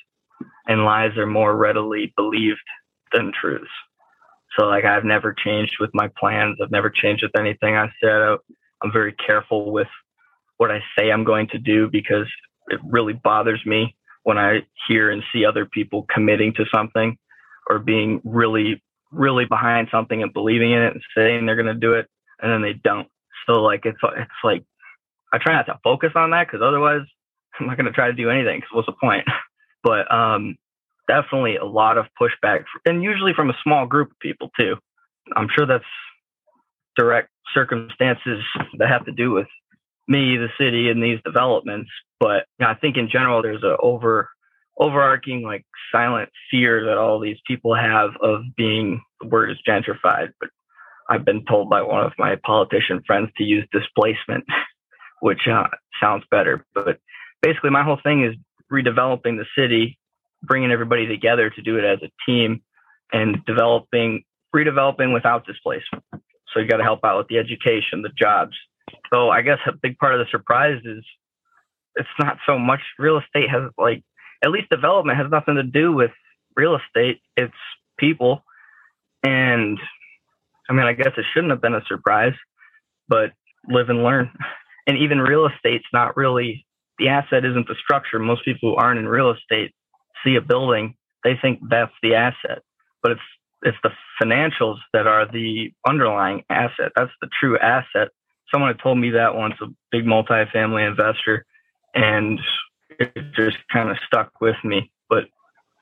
and 0.67 0.86
lies 0.86 1.17
are 1.17 1.25
more 1.25 1.55
readily 1.55 2.13
believed 2.15 2.60
than 3.12 3.31
truths. 3.39 3.72
So, 4.57 4.65
like, 4.65 4.86
I've 4.86 5.05
never 5.05 5.33
changed 5.33 5.77
with 5.79 5.89
my 5.93 6.10
plans. 6.17 6.57
I've 6.62 6.72
never 6.72 6.89
changed 6.89 7.24
with 7.24 7.39
anything 7.39 7.75
I 7.75 7.88
said. 8.01 8.38
I'm 8.83 8.91
very 8.91 9.13
careful 9.13 9.72
with 9.72 9.88
what 10.57 10.69
I 10.69 10.83
say 10.98 11.12
I'm 11.12 11.24
going 11.24 11.48
to 11.50 11.57
do 11.57 11.89
because 11.91 12.27
it 12.67 12.79
really 12.83 13.13
bothers 13.13 13.62
me 13.65 13.95
when 14.24 14.38
I 14.38 14.60
hear 14.88 15.10
and 15.10 15.24
see 15.33 15.45
other 15.45 15.65
people 15.65 16.05
committing 16.13 16.53
to 16.55 16.65
something 16.74 17.17
or 17.69 17.79
being 17.79 18.22
really, 18.24 18.81
really 19.12 19.45
behind 19.45 19.88
something 19.91 20.22
and 20.22 20.33
believing 20.33 20.72
in 20.72 20.81
it 20.81 20.93
and 20.93 21.03
saying 21.17 21.45
they're 21.45 21.55
going 21.55 21.65
to 21.65 21.74
do 21.74 21.93
it 21.93 22.07
and 22.41 22.51
then 22.51 22.62
they 22.62 22.74
don't. 22.74 23.07
So 23.45 23.62
like 23.62 23.86
it's 23.86 24.00
it's 24.17 24.31
like 24.43 24.63
I 25.33 25.39
try 25.39 25.53
not 25.53 25.65
to 25.65 25.79
focus 25.83 26.11
on 26.15 26.29
that 26.31 26.47
because 26.47 26.61
otherwise 26.65 27.01
I'm 27.59 27.67
not 27.67 27.77
going 27.77 27.87
to 27.87 27.91
try 27.91 28.07
to 28.07 28.13
do 28.13 28.29
anything. 28.29 28.59
Because 28.59 28.73
what's 28.73 28.87
the 28.87 28.93
point? 28.93 29.27
But 29.85 30.09
um, 30.09 30.55
definitely 31.09 31.57
a 31.57 31.65
lot 31.65 31.97
of 31.97 32.05
pushback, 32.17 32.63
and 32.85 33.03
usually 33.03 33.33
from 33.33 33.49
a 33.49 33.57
small 33.65 33.85
group 33.85 34.11
of 34.11 34.19
people 34.19 34.49
too. 34.57 34.77
I'm 35.35 35.49
sure 35.53 35.65
that's 35.65 35.83
direct 36.95 37.27
circumstances 37.53 38.43
that 38.77 38.87
have 38.87 39.05
to 39.07 39.11
do 39.11 39.31
with 39.31 39.47
me, 40.07 40.37
the 40.37 40.47
city, 40.57 40.89
and 40.89 41.03
these 41.03 41.19
developments. 41.25 41.89
But 42.17 42.45
you 42.59 42.65
know, 42.65 42.71
I 42.71 42.75
think 42.75 42.95
in 42.95 43.09
general, 43.09 43.41
there's 43.41 43.63
a 43.63 43.75
over 43.77 44.29
overarching 44.79 45.43
like 45.43 45.65
silent 45.91 46.29
fear 46.49 46.85
that 46.85 46.97
all 46.97 47.19
these 47.19 47.37
people 47.45 47.75
have 47.75 48.11
of 48.21 48.41
being 48.55 49.01
the 49.21 49.27
word 49.27 49.51
is 49.51 49.57
gentrified. 49.67 50.29
But 50.39 50.49
I've 51.09 51.25
been 51.25 51.45
told 51.45 51.69
by 51.69 51.81
one 51.81 52.03
of 52.03 52.13
my 52.17 52.35
politician 52.43 53.03
friends 53.05 53.29
to 53.37 53.43
use 53.43 53.67
displacement, 53.71 54.45
which 55.23 55.47
uh, 55.47 55.67
sounds 56.01 56.25
better. 56.29 56.65
But 56.75 56.99
basically, 57.41 57.69
my 57.69 57.81
whole 57.81 57.97
thing 58.03 58.25
is 58.25 58.35
redeveloping 58.69 59.37
the 59.37 59.45
city, 59.57 59.97
bringing 60.41 60.69
everybody 60.69 61.07
together 61.07 61.49
to 61.49 61.61
do 61.61 61.77
it 61.77 61.85
as 61.85 61.99
a 62.03 62.11
team, 62.29 62.61
and 63.13 63.37
developing 63.45 64.25
redeveloping 64.53 65.13
without 65.13 65.47
displacement. 65.47 66.03
So 66.51 66.59
you 66.59 66.67
got 66.67 66.77
to 66.77 66.83
help 66.83 67.05
out 67.05 67.17
with 67.17 67.27
the 67.29 67.37
education, 67.37 68.01
the 68.01 68.09
jobs. 68.09 68.51
So 69.13 69.29
I 69.29 69.43
guess 69.43 69.59
a 69.65 69.71
big 69.71 69.97
part 69.97 70.13
of 70.13 70.19
the 70.19 70.29
surprise 70.29 70.81
is 70.83 71.05
it's 71.95 72.09
not 72.19 72.37
so 72.45 72.59
much 72.59 72.81
real 72.99 73.17
estate 73.17 73.49
has 73.49 73.71
like 73.77 74.03
at 74.43 74.51
least 74.51 74.69
development 74.69 75.17
has 75.17 75.31
nothing 75.31 75.55
to 75.55 75.63
do 75.63 75.93
with 75.93 76.11
real 76.57 76.75
estate. 76.75 77.21
It's 77.37 77.53
people. 77.97 78.43
And 79.23 79.79
I 80.69 80.73
mean, 80.73 80.85
I 80.85 80.91
guess 80.91 81.13
it 81.17 81.25
shouldn't 81.33 81.51
have 81.51 81.61
been 81.61 81.75
a 81.75 81.85
surprise, 81.87 82.33
but 83.07 83.31
live 83.69 83.87
and 83.87 84.03
learn. 84.03 84.29
And 84.87 84.97
even 84.97 85.19
real 85.19 85.47
estate's 85.47 85.85
not 85.93 86.17
really 86.17 86.65
the 86.99 87.09
asset 87.09 87.45
isn't 87.45 87.67
the 87.67 87.75
structure. 87.81 88.19
Most 88.19 88.45
people 88.45 88.71
who 88.71 88.75
aren't 88.75 88.99
in 88.99 89.07
real 89.07 89.31
estate 89.31 89.73
see 90.23 90.35
a 90.35 90.41
building, 90.41 90.95
they 91.23 91.35
think 91.41 91.59
that's 91.69 91.93
the 92.01 92.15
asset. 92.15 92.61
But 93.01 93.13
it's 93.13 93.21
it's 93.63 93.77
the 93.81 93.91
financials 94.21 94.77
that 94.91 95.07
are 95.07 95.25
the 95.25 95.71
underlying 95.87 96.43
asset. 96.49 96.91
That's 96.95 97.11
the 97.21 97.29
true 97.39 97.57
asset. 97.57 98.09
Someone 98.51 98.69
had 98.69 98.79
told 98.79 98.97
me 98.97 99.11
that 99.11 99.35
once, 99.35 99.55
a 99.61 99.67
big 99.89 100.05
multifamily 100.05 100.87
investor, 100.87 101.45
and 101.95 102.39
it 102.99 103.13
just 103.35 103.57
kind 103.71 103.89
of 103.89 103.97
stuck 104.05 104.41
with 104.41 104.57
me. 104.63 104.91
But 105.09 105.25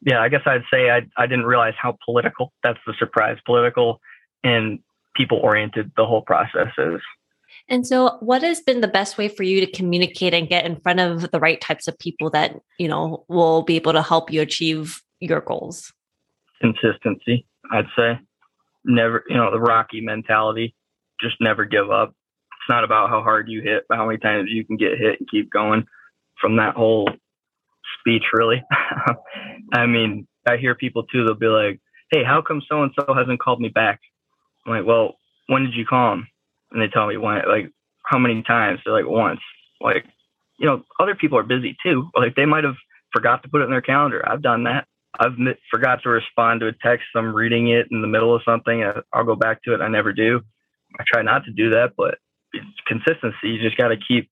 yeah, 0.01 0.21
I 0.21 0.29
guess 0.29 0.41
I'd 0.45 0.63
say 0.71 0.89
I 0.91 1.01
I 1.17 1.25
didn't 1.27 1.45
realize 1.45 1.73
how 1.77 1.97
political. 2.05 2.53
That's 2.63 2.79
the 2.85 2.93
surprise, 2.99 3.37
political 3.45 3.99
and 4.43 4.79
people 5.15 5.39
oriented 5.41 5.91
the 5.95 6.05
whole 6.05 6.21
process 6.21 6.69
is. 6.77 7.01
And 7.71 7.87
so, 7.87 8.17
what 8.19 8.43
has 8.43 8.59
been 8.59 8.81
the 8.81 8.87
best 8.89 9.17
way 9.17 9.29
for 9.29 9.43
you 9.43 9.65
to 9.65 9.71
communicate 9.71 10.33
and 10.33 10.49
get 10.49 10.65
in 10.65 10.79
front 10.81 10.99
of 10.99 11.31
the 11.31 11.39
right 11.39 11.59
types 11.59 11.87
of 11.87 11.97
people 11.97 12.29
that 12.31 12.59
you 12.77 12.89
know 12.89 13.23
will 13.29 13.61
be 13.63 13.77
able 13.77 13.93
to 13.93 14.01
help 14.01 14.29
you 14.29 14.41
achieve 14.41 15.01
your 15.21 15.39
goals? 15.39 15.93
Consistency, 16.59 17.47
I'd 17.71 17.87
say. 17.95 18.19
Never, 18.83 19.23
you 19.29 19.37
know, 19.37 19.51
the 19.51 19.59
Rocky 19.59 20.01
mentality. 20.01 20.75
Just 21.21 21.37
never 21.39 21.63
give 21.63 21.89
up. 21.89 22.09
It's 22.09 22.69
not 22.69 22.83
about 22.83 23.09
how 23.09 23.21
hard 23.21 23.47
you 23.47 23.61
hit, 23.61 23.85
but 23.87 23.97
how 23.97 24.05
many 24.05 24.17
times 24.17 24.49
you 24.51 24.65
can 24.65 24.75
get 24.75 24.97
hit 24.97 25.19
and 25.19 25.29
keep 25.29 25.49
going 25.49 25.85
from 26.41 26.57
that 26.57 26.75
whole 26.75 27.07
speech, 27.99 28.23
really. 28.33 28.61
I 29.73 29.85
mean, 29.85 30.27
I 30.45 30.57
hear 30.57 30.75
people 30.75 31.03
too, 31.03 31.23
they'll 31.23 31.35
be 31.35 31.45
like, 31.45 31.79
hey, 32.11 32.23
how 32.25 32.41
come 32.41 32.61
so 32.67 32.83
and 32.83 32.91
so 32.99 33.13
hasn't 33.13 33.39
called 33.39 33.61
me 33.61 33.69
back? 33.69 34.01
I'm 34.65 34.73
like, 34.73 34.85
well, 34.85 35.15
when 35.47 35.63
did 35.63 35.73
you 35.73 35.85
call 35.85 36.13
him? 36.13 36.27
And 36.71 36.81
they 36.81 36.87
tell 36.87 37.07
me 37.07 37.17
when, 37.17 37.41
like, 37.47 37.71
how 38.03 38.17
many 38.17 38.43
times? 38.43 38.79
They're 38.83 38.93
like, 38.93 39.07
once. 39.07 39.39
Like, 39.79 40.05
you 40.57 40.67
know, 40.67 40.83
other 40.99 41.15
people 41.15 41.37
are 41.37 41.43
busy 41.43 41.75
too. 41.83 42.09
Like, 42.15 42.35
they 42.35 42.45
might 42.45 42.63
have 42.63 42.75
forgot 43.13 43.43
to 43.43 43.49
put 43.49 43.61
it 43.61 43.65
in 43.65 43.71
their 43.71 43.81
calendar. 43.81 44.27
I've 44.27 44.41
done 44.41 44.63
that. 44.63 44.85
I've 45.19 45.33
forgot 45.69 46.01
to 46.03 46.09
respond 46.09 46.61
to 46.61 46.67
a 46.67 46.71
text. 46.71 47.05
I'm 47.15 47.35
reading 47.35 47.69
it 47.69 47.87
in 47.91 48.01
the 48.01 48.07
middle 48.07 48.33
of 48.33 48.41
something. 48.45 48.83
I'll 49.11 49.25
go 49.25 49.35
back 49.35 49.61
to 49.63 49.73
it. 49.73 49.81
I 49.81 49.89
never 49.89 50.13
do. 50.13 50.41
I 50.99 51.03
try 51.05 51.21
not 51.21 51.45
to 51.45 51.51
do 51.51 51.71
that, 51.71 51.93
but 51.97 52.17
it's 52.53 52.65
consistency. 52.87 53.49
You 53.49 53.61
just 53.61 53.77
got 53.77 53.89
to 53.89 53.97
keep 53.97 54.29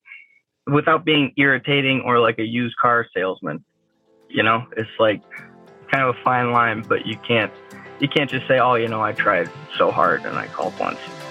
without 0.67 1.05
being 1.05 1.33
irritating 1.37 2.01
or 2.05 2.19
like 2.19 2.39
a 2.39 2.45
used 2.45 2.75
car 2.77 3.05
salesman. 3.15 3.63
You 4.29 4.43
know, 4.43 4.65
it's 4.77 4.89
like 4.99 5.21
kind 5.91 6.03
of 6.03 6.15
a 6.15 6.23
fine 6.23 6.51
line, 6.51 6.83
but 6.87 7.05
you 7.05 7.17
can't 7.27 7.51
you 7.99 8.07
can't 8.07 8.29
just 8.29 8.47
say, 8.47 8.59
"Oh, 8.59 8.75
you 8.75 8.87
know, 8.87 9.01
I 9.01 9.11
tried 9.11 9.49
so 9.77 9.91
hard 9.91 10.23
and 10.25 10.37
I 10.37 10.47
called 10.47 10.77
once." 10.79 10.99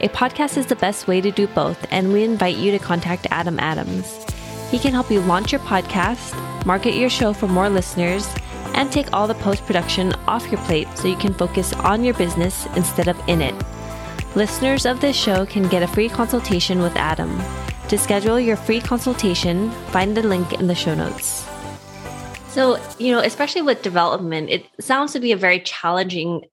A 0.00 0.08
podcast 0.10 0.56
is 0.56 0.66
the 0.66 0.76
best 0.76 1.08
way 1.08 1.20
to 1.20 1.32
do 1.32 1.48
both, 1.48 1.84
and 1.90 2.12
we 2.12 2.22
invite 2.22 2.56
you 2.56 2.70
to 2.70 2.78
contact 2.78 3.26
Adam 3.32 3.58
Adams. 3.58 4.24
He 4.70 4.78
can 4.78 4.92
help 4.92 5.10
you 5.10 5.20
launch 5.20 5.50
your 5.50 5.60
podcast, 5.62 6.36
market 6.64 6.94
your 6.94 7.10
show 7.10 7.32
for 7.32 7.48
more 7.48 7.68
listeners, 7.68 8.32
and 8.74 8.92
take 8.92 9.12
all 9.12 9.26
the 9.26 9.34
post 9.34 9.66
production 9.66 10.12
off 10.28 10.48
your 10.52 10.60
plate 10.62 10.86
so 10.94 11.08
you 11.08 11.16
can 11.16 11.34
focus 11.34 11.72
on 11.72 12.04
your 12.04 12.14
business 12.14 12.66
instead 12.76 13.08
of 13.08 13.20
in 13.28 13.42
it. 13.42 13.54
Listeners 14.36 14.86
of 14.86 15.00
this 15.00 15.16
show 15.16 15.44
can 15.46 15.66
get 15.66 15.82
a 15.82 15.88
free 15.88 16.08
consultation 16.08 16.80
with 16.80 16.94
Adam. 16.94 17.36
To 17.88 17.98
schedule 17.98 18.38
your 18.38 18.54
free 18.56 18.80
consultation, 18.80 19.68
find 19.90 20.16
the 20.16 20.22
link 20.22 20.52
in 20.60 20.68
the 20.68 20.76
show 20.76 20.94
notes. 20.94 21.44
So, 22.50 22.78
you 23.00 23.10
know, 23.10 23.18
especially 23.18 23.62
with 23.62 23.82
development, 23.82 24.48
it 24.50 24.64
sounds 24.78 25.12
to 25.14 25.18
be 25.18 25.32
a 25.32 25.36
very 25.36 25.58
challenging 25.58 26.44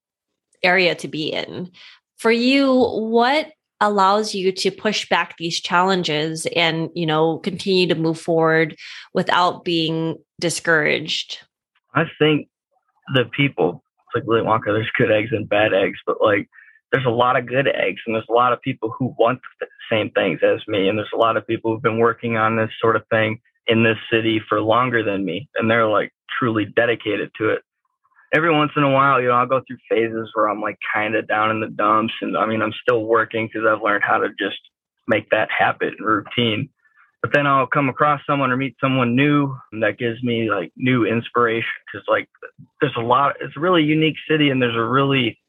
area 0.64 0.96
to 0.96 1.08
be 1.08 1.32
in. 1.32 1.72
For 2.18 2.32
you, 2.32 2.74
what 2.74 3.52
allows 3.82 4.34
you 4.34 4.52
to 4.52 4.72
push 4.72 5.08
back 5.10 5.38
these 5.38 5.60
challenges 5.60 6.48
and, 6.56 6.90
you 6.96 7.06
know, 7.06 7.40
continue 7.40 7.88
to 7.88 7.96
move 7.96 8.20
forward 8.20 8.76
without 9.14 9.66
being 9.66 10.16
discouraged? 10.40 11.40
I 11.94 12.04
think 12.20 12.48
the 13.14 13.26
people, 13.36 13.84
it's 13.98 14.16
like 14.16 14.28
Willy 14.28 14.42
Wonka, 14.42 14.68
there's 14.68 14.90
good 14.98 15.12
eggs 15.12 15.30
and 15.32 15.48
bad 15.48 15.74
eggs, 15.74 16.00
but 16.06 16.18
like 16.22 16.50
there's 16.92 17.06
a 17.06 17.10
lot 17.10 17.38
of 17.38 17.46
good 17.46 17.68
eggs 17.68 18.02
and 18.06 18.16
there's 18.16 18.26
a 18.30 18.34
lot 18.34 18.54
of 18.54 18.62
people 18.62 18.94
who 18.98 19.14
want 19.20 19.40
the 19.60 19.68
same 19.90 20.10
things 20.12 20.40
as 20.44 20.62
me. 20.68 20.88
And 20.88 20.98
there's 20.98 21.10
a 21.14 21.18
lot 21.18 21.38
of 21.38 21.46
people 21.46 21.72
who've 21.72 21.82
been 21.82 22.00
working 22.00 22.38
on 22.38 22.56
this 22.56 22.72
sort 22.82 22.96
of 22.96 23.04
thing 23.10 23.40
in 23.68 23.84
this 23.84 23.98
city 24.12 24.42
for 24.48 24.62
longer 24.62 25.04
than 25.04 25.26
me. 25.26 25.50
And 25.56 25.70
they're 25.70 25.88
like 25.88 26.14
truly 26.40 26.66
dedicated 26.66 27.32
to 27.38 27.50
it. 27.50 27.62
Every 28.36 28.54
once 28.54 28.74
in 28.76 28.84
a 28.84 28.92
while, 28.92 29.22
you 29.22 29.30
know, 29.30 29.36
I'll 29.36 29.46
go 29.46 29.62
through 29.66 29.78
phases 29.90 30.30
where 30.34 30.50
I'm 30.50 30.60
like 30.60 30.78
kind 30.94 31.16
of 31.16 31.26
down 31.26 31.52
in 31.52 31.62
the 31.62 31.70
dumps. 31.70 32.14
And 32.20 32.36
I 32.36 32.46
mean, 32.46 32.62
I'm 32.62 32.74
still 32.82 33.06
working 33.06 33.48
because 33.48 33.66
I've 33.66 33.82
learned 33.82 34.04
how 34.04 34.18
to 34.18 34.28
just 34.38 34.60
make 35.08 35.30
that 35.30 35.48
habit 35.58 35.94
and 35.98 36.06
routine. 36.06 36.68
But 37.22 37.32
then 37.32 37.48
I'll 37.48 37.66
come 37.66 37.88
across 37.88 38.20
someone 38.28 38.52
or 38.52 38.58
meet 38.58 38.76
someone 38.82 39.16
new 39.16 39.56
and 39.72 39.82
that 39.84 39.98
gives 39.98 40.22
me 40.22 40.52
like 40.52 40.74
new 40.76 41.06
inspiration. 41.06 41.70
Cause 41.94 42.02
like 42.10 42.28
there's 42.82 42.98
a 42.98 43.02
lot, 43.02 43.38
it's 43.40 43.56
a 43.56 43.60
really 43.62 43.84
unique 43.84 44.18
city 44.30 44.50
and 44.50 44.62
there's 44.62 44.76
a 44.76 44.84
really 44.84 45.40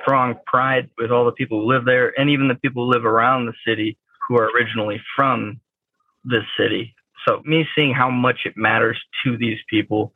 strong 0.00 0.36
pride 0.46 0.88
with 0.96 1.10
all 1.10 1.26
the 1.26 1.32
people 1.32 1.60
who 1.60 1.66
live 1.66 1.84
there 1.84 2.18
and 2.18 2.30
even 2.30 2.48
the 2.48 2.54
people 2.54 2.86
who 2.86 2.92
live 2.92 3.04
around 3.04 3.44
the 3.44 3.52
city 3.66 3.98
who 4.26 4.38
are 4.38 4.48
originally 4.56 5.02
from 5.14 5.60
this 6.24 6.44
city. 6.58 6.94
So 7.28 7.42
me 7.44 7.66
seeing 7.74 7.92
how 7.92 8.08
much 8.08 8.46
it 8.46 8.56
matters 8.56 8.98
to 9.22 9.36
these 9.36 9.58
people 9.68 10.14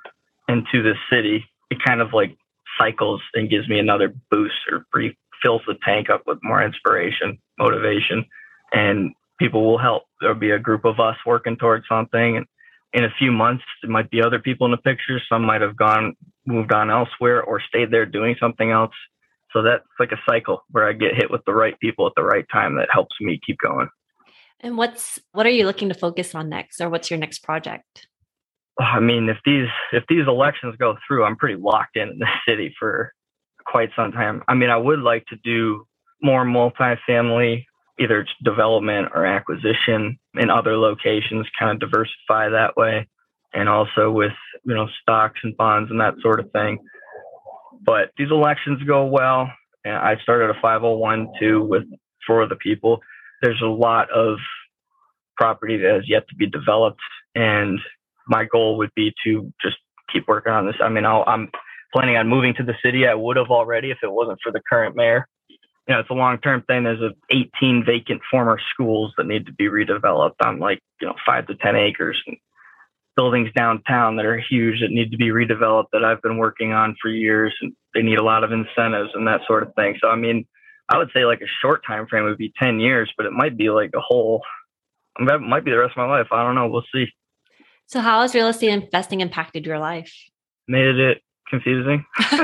and 0.49 0.67
to 0.73 0.83
this 0.83 0.97
city 1.13 1.45
it 1.71 1.79
kind 1.85 2.01
of 2.01 2.13
like 2.13 2.37
cycles 2.79 3.21
and 3.35 3.51
gives 3.51 3.69
me 3.69 3.79
another 3.79 4.15
boost 4.31 4.55
or 4.71 4.85
refills 4.95 5.63
the 5.67 5.75
tank 5.85 6.11
up 6.11 6.23
with 6.27 6.39
more 6.43 6.63
inspiration, 6.63 7.39
motivation, 7.59 8.25
and 8.73 9.15
people 9.39 9.65
will 9.65 9.79
help. 9.79 10.05
There'll 10.21 10.37
be 10.37 10.51
a 10.51 10.59
group 10.59 10.85
of 10.85 11.01
us 11.01 11.17
working 11.27 11.57
towards 11.57 11.87
something. 11.89 12.37
And 12.37 12.47
in 12.93 13.05
a 13.05 13.11
few 13.19 13.33
months, 13.33 13.65
there 13.83 13.91
might 13.91 14.11
be 14.11 14.23
other 14.23 14.39
people 14.39 14.65
in 14.67 14.71
the 14.71 14.79
picture. 14.79 15.21
Some 15.29 15.43
might 15.43 15.61
have 15.61 15.77
gone, 15.77 16.15
moved 16.47 16.73
on 16.73 16.91
elsewhere 16.91 17.43
or 17.43 17.61
stayed 17.61 17.91
there 17.91 18.07
doing 18.07 18.37
something 18.41 18.71
else. 18.71 18.95
So 19.53 19.63
that's 19.63 19.85
like 19.99 20.13
a 20.13 20.21
cycle 20.29 20.65
where 20.71 20.89
I 20.89 20.93
get 20.93 21.15
hit 21.15 21.31
with 21.31 21.43
the 21.47 21.55
right 21.55 21.79
people 21.81 22.07
at 22.07 22.13
the 22.17 22.23
right 22.23 22.45
time 22.53 22.77
that 22.77 22.89
helps 22.91 23.17
me 23.21 23.41
keep 23.45 23.59
going. 23.59 23.89
And 24.61 24.77
what's 24.77 25.19
what 25.33 25.47
are 25.47 25.51
you 25.51 25.67
looking 25.67 25.89
to 25.89 25.95
focus 25.95 26.35
on 26.35 26.49
next 26.49 26.81
or 26.81 26.89
what's 26.89 27.11
your 27.11 27.19
next 27.19 27.41
project? 27.41 28.07
I 28.79 29.01
mean, 29.01 29.29
if 29.29 29.39
these 29.45 29.69
if 29.93 30.05
these 30.09 30.27
elections 30.27 30.77
go 30.79 30.97
through, 31.07 31.25
I'm 31.25 31.37
pretty 31.37 31.61
locked 31.61 31.97
in 31.97 32.09
in 32.09 32.19
the 32.19 32.29
city 32.49 32.75
for 32.79 33.13
quite 33.65 33.91
some 33.97 34.13
time. 34.13 34.43
I 34.49 34.55
mean, 34.55 34.71
I 34.71 34.77
would 34.77 35.01
like 35.01 35.27
to 35.27 35.37
do 35.43 35.87
more 36.23 36.45
multifamily, 36.45 37.65
either 37.99 38.27
development 38.45 39.09
or 39.15 39.27
acquisition 39.27 40.19
in 40.35 40.51
other 40.51 40.77
locations, 40.77 41.47
kind 41.59 41.71
of 41.71 41.91
diversify 41.91 42.51
that 42.51 42.77
way, 42.77 43.09
and 43.53 43.69
also 43.69 44.11
with 44.11 44.33
you 44.65 44.75
know 44.75 44.89
stocks 45.01 45.41
and 45.43 45.57
bonds 45.57 45.91
and 45.91 46.01
that 46.01 46.15
sort 46.21 46.41
of 46.41 46.51
thing. 46.53 46.79
But 47.83 48.11
these 48.19 48.31
elections 48.31 48.83
go 48.83 49.07
well, 49.07 49.51
and 49.85 49.95
I 49.95 50.17
started 50.23 50.51
a 50.51 50.61
501 50.61 51.29
too 51.41 51.63
with 51.63 51.85
for 52.27 52.47
the 52.47 52.57
people. 52.57 53.01
There's 53.43 53.63
a 53.63 53.67
lot 53.67 54.11
of 54.11 54.39
property 55.37 55.77
that 55.77 55.95
has 55.95 56.09
yet 56.09 56.29
to 56.29 56.35
be 56.35 56.47
developed, 56.47 57.01
and 57.35 57.79
my 58.27 58.45
goal 58.45 58.79
would 58.79 58.91
be 58.95 59.13
to 59.25 59.53
just 59.63 59.77
keep 60.13 60.29
working 60.29 60.53
on 60.53 60.67
this. 60.67 60.77
I 60.81 60.89
mean, 60.89 61.05
i 61.05 61.23
am 61.33 61.51
planning 61.93 62.17
on 62.17 62.29
moving 62.29 62.55
to 62.55 62.63
the 62.63 62.75
city. 62.85 63.07
I 63.07 63.15
would 63.15 63.37
have 63.37 63.51
already 63.51 63.91
if 63.91 63.99
it 64.03 64.13
wasn't 64.13 64.39
for 64.43 64.53
the 64.53 64.61
current 64.69 64.97
mayor. 64.97 65.27
You 65.49 65.95
know, 65.95 66.01
it's 66.01 66.11
a 66.11 66.15
long 66.15 66.39
term 66.39 66.63
thing. 66.63 66.85
There's 66.85 67.01
a 67.01 67.13
18 67.31 67.85
vacant 67.85 68.21
former 68.31 68.59
schools 68.73 69.13
that 69.17 69.27
need 69.27 69.47
to 69.47 69.53
be 69.53 69.67
redeveloped 69.67 70.45
on 70.45 70.59
like, 70.59 70.81
you 71.01 71.07
know, 71.07 71.15
five 71.25 71.47
to 71.47 71.55
10 71.55 71.77
acres 71.77 72.21
and 72.27 72.37
buildings 73.17 73.51
downtown 73.57 74.17
that 74.17 74.27
are 74.27 74.39
huge 74.39 74.81
that 74.81 74.91
need 74.91 75.11
to 75.13 75.17
be 75.17 75.29
redeveloped 75.29 75.87
that 75.93 76.05
I've 76.05 76.21
been 76.23 76.39
working 76.39 76.73
on 76.73 76.97
for 77.01 77.09
years. 77.09 77.55
And 77.63 77.73
they 77.95 78.03
need 78.03 78.19
a 78.19 78.25
lot 78.25 78.45
of 78.45 78.53
incentives 78.53 79.11
and 79.15 79.27
that 79.29 79.43
sort 79.47 79.63
of 79.63 79.75
thing. 79.75 79.97
So, 80.01 80.09
I 80.09 80.17
mean, 80.17 80.45
I 80.89 80.99
would 80.99 81.11
say 81.15 81.25
like 81.25 81.41
a 81.41 81.49
short 81.63 81.83
time 81.87 82.07
frame 82.07 82.25
would 82.25 82.39
be 82.39 82.53
10 82.61 82.81
years, 82.81 83.11
but 83.17 83.27
it 83.27 83.33
might 83.33 83.57
be 83.57 83.71
like 83.71 83.91
a 83.95 84.01
whole, 84.01 84.43
that 85.25 85.41
might 85.41 85.65
be 85.65 85.71
the 85.71 85.79
rest 85.79 85.93
of 85.93 85.97
my 85.97 86.07
life. 86.07 86.29
I 86.31 86.43
don't 86.43 86.55
know. 86.55 86.69
We'll 86.69 86.85
see. 86.93 87.07
So, 87.87 88.01
how 88.01 88.23
has 88.23 88.35
real 88.35 88.49
estate 88.49 88.71
investing 88.71 89.21
impacted 89.21 89.65
your 89.65 89.79
life? 89.79 90.13
Made 90.67 90.97
it 90.97 91.23
confusing. 91.49 92.05
Made 92.31 92.43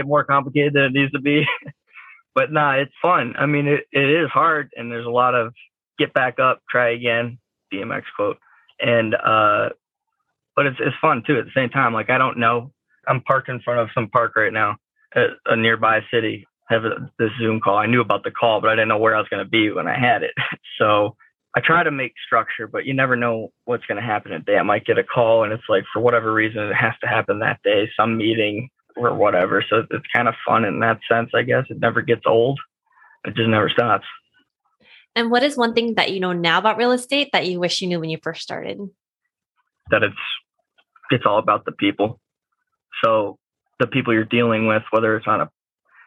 it 0.00 0.06
more 0.06 0.24
complicated 0.24 0.72
than 0.72 0.84
it 0.84 0.92
needs 0.92 1.12
to 1.12 1.20
be. 1.20 1.46
but 2.34 2.50
nah, 2.50 2.72
it's 2.72 2.92
fun. 3.02 3.34
I 3.38 3.46
mean, 3.46 3.66
it, 3.66 3.86
it 3.92 4.08
is 4.08 4.30
hard, 4.30 4.70
and 4.76 4.90
there's 4.90 5.06
a 5.06 5.10
lot 5.10 5.34
of 5.34 5.52
get 5.98 6.14
back 6.14 6.40
up, 6.40 6.62
try 6.70 6.90
again, 6.90 7.38
BMX 7.72 8.02
quote, 8.16 8.38
and 8.80 9.14
uh, 9.14 9.68
but 10.56 10.66
it's 10.66 10.78
it's 10.80 10.96
fun 11.00 11.22
too 11.26 11.38
at 11.38 11.44
the 11.44 11.52
same 11.54 11.68
time. 11.68 11.92
Like 11.92 12.08
I 12.08 12.16
don't 12.16 12.38
know, 12.38 12.72
I'm 13.06 13.20
parked 13.20 13.50
in 13.50 13.60
front 13.60 13.80
of 13.80 13.90
some 13.94 14.08
park 14.08 14.36
right 14.36 14.52
now 14.52 14.76
at 15.14 15.28
a 15.46 15.56
nearby 15.56 16.00
city. 16.10 16.46
Have 16.70 16.86
a, 16.86 17.10
this 17.18 17.30
Zoom 17.38 17.60
call. 17.60 17.76
I 17.76 17.84
knew 17.84 18.00
about 18.00 18.24
the 18.24 18.30
call, 18.30 18.62
but 18.62 18.70
I 18.70 18.74
didn't 18.74 18.88
know 18.88 18.96
where 18.96 19.14
I 19.14 19.18
was 19.18 19.28
going 19.28 19.44
to 19.44 19.50
be 19.50 19.70
when 19.70 19.86
I 19.86 19.98
had 19.98 20.22
it. 20.22 20.32
So 20.78 21.14
I 21.56 21.60
try 21.60 21.84
to 21.84 21.90
make 21.90 22.14
structure, 22.26 22.66
but 22.66 22.84
you 22.84 22.94
never 22.94 23.14
know 23.14 23.52
what's 23.64 23.86
going 23.86 24.00
to 24.00 24.06
happen 24.06 24.32
a 24.32 24.40
day. 24.40 24.56
I 24.56 24.62
might 24.62 24.84
get 24.84 24.98
a 24.98 25.04
call 25.04 25.44
and 25.44 25.52
it's 25.52 25.62
like, 25.68 25.84
for 25.92 26.00
whatever 26.00 26.32
reason, 26.32 26.62
it 26.62 26.74
has 26.74 26.94
to 27.00 27.06
happen 27.06 27.38
that 27.38 27.60
day, 27.62 27.88
some 27.96 28.16
meeting 28.16 28.70
or 28.96 29.14
whatever. 29.14 29.64
So 29.68 29.82
it's 29.90 30.06
kind 30.14 30.26
of 30.26 30.34
fun 30.46 30.64
in 30.64 30.80
that 30.80 30.98
sense, 31.10 31.30
I 31.34 31.42
guess. 31.42 31.64
It 31.70 31.78
never 31.78 32.02
gets 32.02 32.22
old, 32.26 32.58
it 33.24 33.36
just 33.36 33.48
never 33.48 33.68
stops. 33.68 34.06
And 35.16 35.30
what 35.30 35.44
is 35.44 35.56
one 35.56 35.74
thing 35.74 35.94
that 35.94 36.10
you 36.10 36.18
know 36.18 36.32
now 36.32 36.58
about 36.58 36.76
real 36.76 36.90
estate 36.90 37.30
that 37.32 37.46
you 37.46 37.60
wish 37.60 37.80
you 37.80 37.86
knew 37.86 38.00
when 38.00 38.10
you 38.10 38.18
first 38.20 38.42
started? 38.42 38.78
That 39.90 40.02
it's 40.02 40.16
it's 41.10 41.24
all 41.24 41.38
about 41.38 41.64
the 41.64 41.72
people. 41.72 42.20
So 43.04 43.38
the 43.78 43.86
people 43.86 44.12
you're 44.12 44.24
dealing 44.24 44.66
with, 44.66 44.82
whether 44.90 45.16
it's 45.16 45.26
on 45.28 45.42
a 45.42 45.50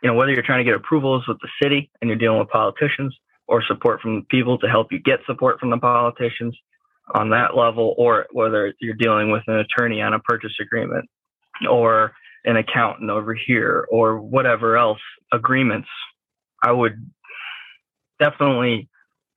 you 0.03 0.09
know, 0.09 0.15
whether 0.15 0.31
you're 0.31 0.43
trying 0.43 0.59
to 0.59 0.69
get 0.69 0.75
approvals 0.75 1.27
with 1.27 1.37
the 1.41 1.49
city 1.61 1.89
and 2.01 2.09
you're 2.09 2.17
dealing 2.17 2.39
with 2.39 2.49
politicians, 2.49 3.15
or 3.47 3.63
support 3.67 4.01
from 4.01 4.25
people 4.29 4.57
to 4.59 4.67
help 4.67 4.91
you 4.91 4.99
get 4.99 5.19
support 5.25 5.59
from 5.59 5.69
the 5.69 5.77
politicians 5.77 6.55
on 7.15 7.29
that 7.29 7.55
level, 7.55 7.95
or 7.97 8.27
whether 8.31 8.73
you're 8.81 8.93
dealing 8.93 9.31
with 9.31 9.43
an 9.47 9.55
attorney 9.55 10.01
on 10.01 10.13
a 10.13 10.19
purchase 10.19 10.53
agreement 10.61 11.09
or 11.69 12.13
an 12.43 12.57
accountant 12.57 13.09
over 13.09 13.33
here 13.33 13.87
or 13.89 14.19
whatever 14.19 14.77
else 14.77 14.99
agreements, 15.31 15.87
I 16.61 16.71
would 16.71 17.09
definitely, 18.19 18.89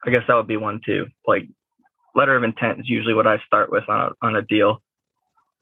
I 0.04 0.10
guess 0.10 0.22
that 0.26 0.34
would 0.34 0.48
be 0.48 0.56
one 0.56 0.80
too. 0.84 1.06
Like 1.26 1.48
letter 2.14 2.36
of 2.36 2.42
intent 2.42 2.80
is 2.80 2.88
usually 2.88 3.14
what 3.14 3.26
I 3.26 3.38
start 3.46 3.70
with 3.70 3.84
on 3.88 4.00
a, 4.00 4.26
on 4.26 4.36
a 4.36 4.42
deal. 4.42 4.82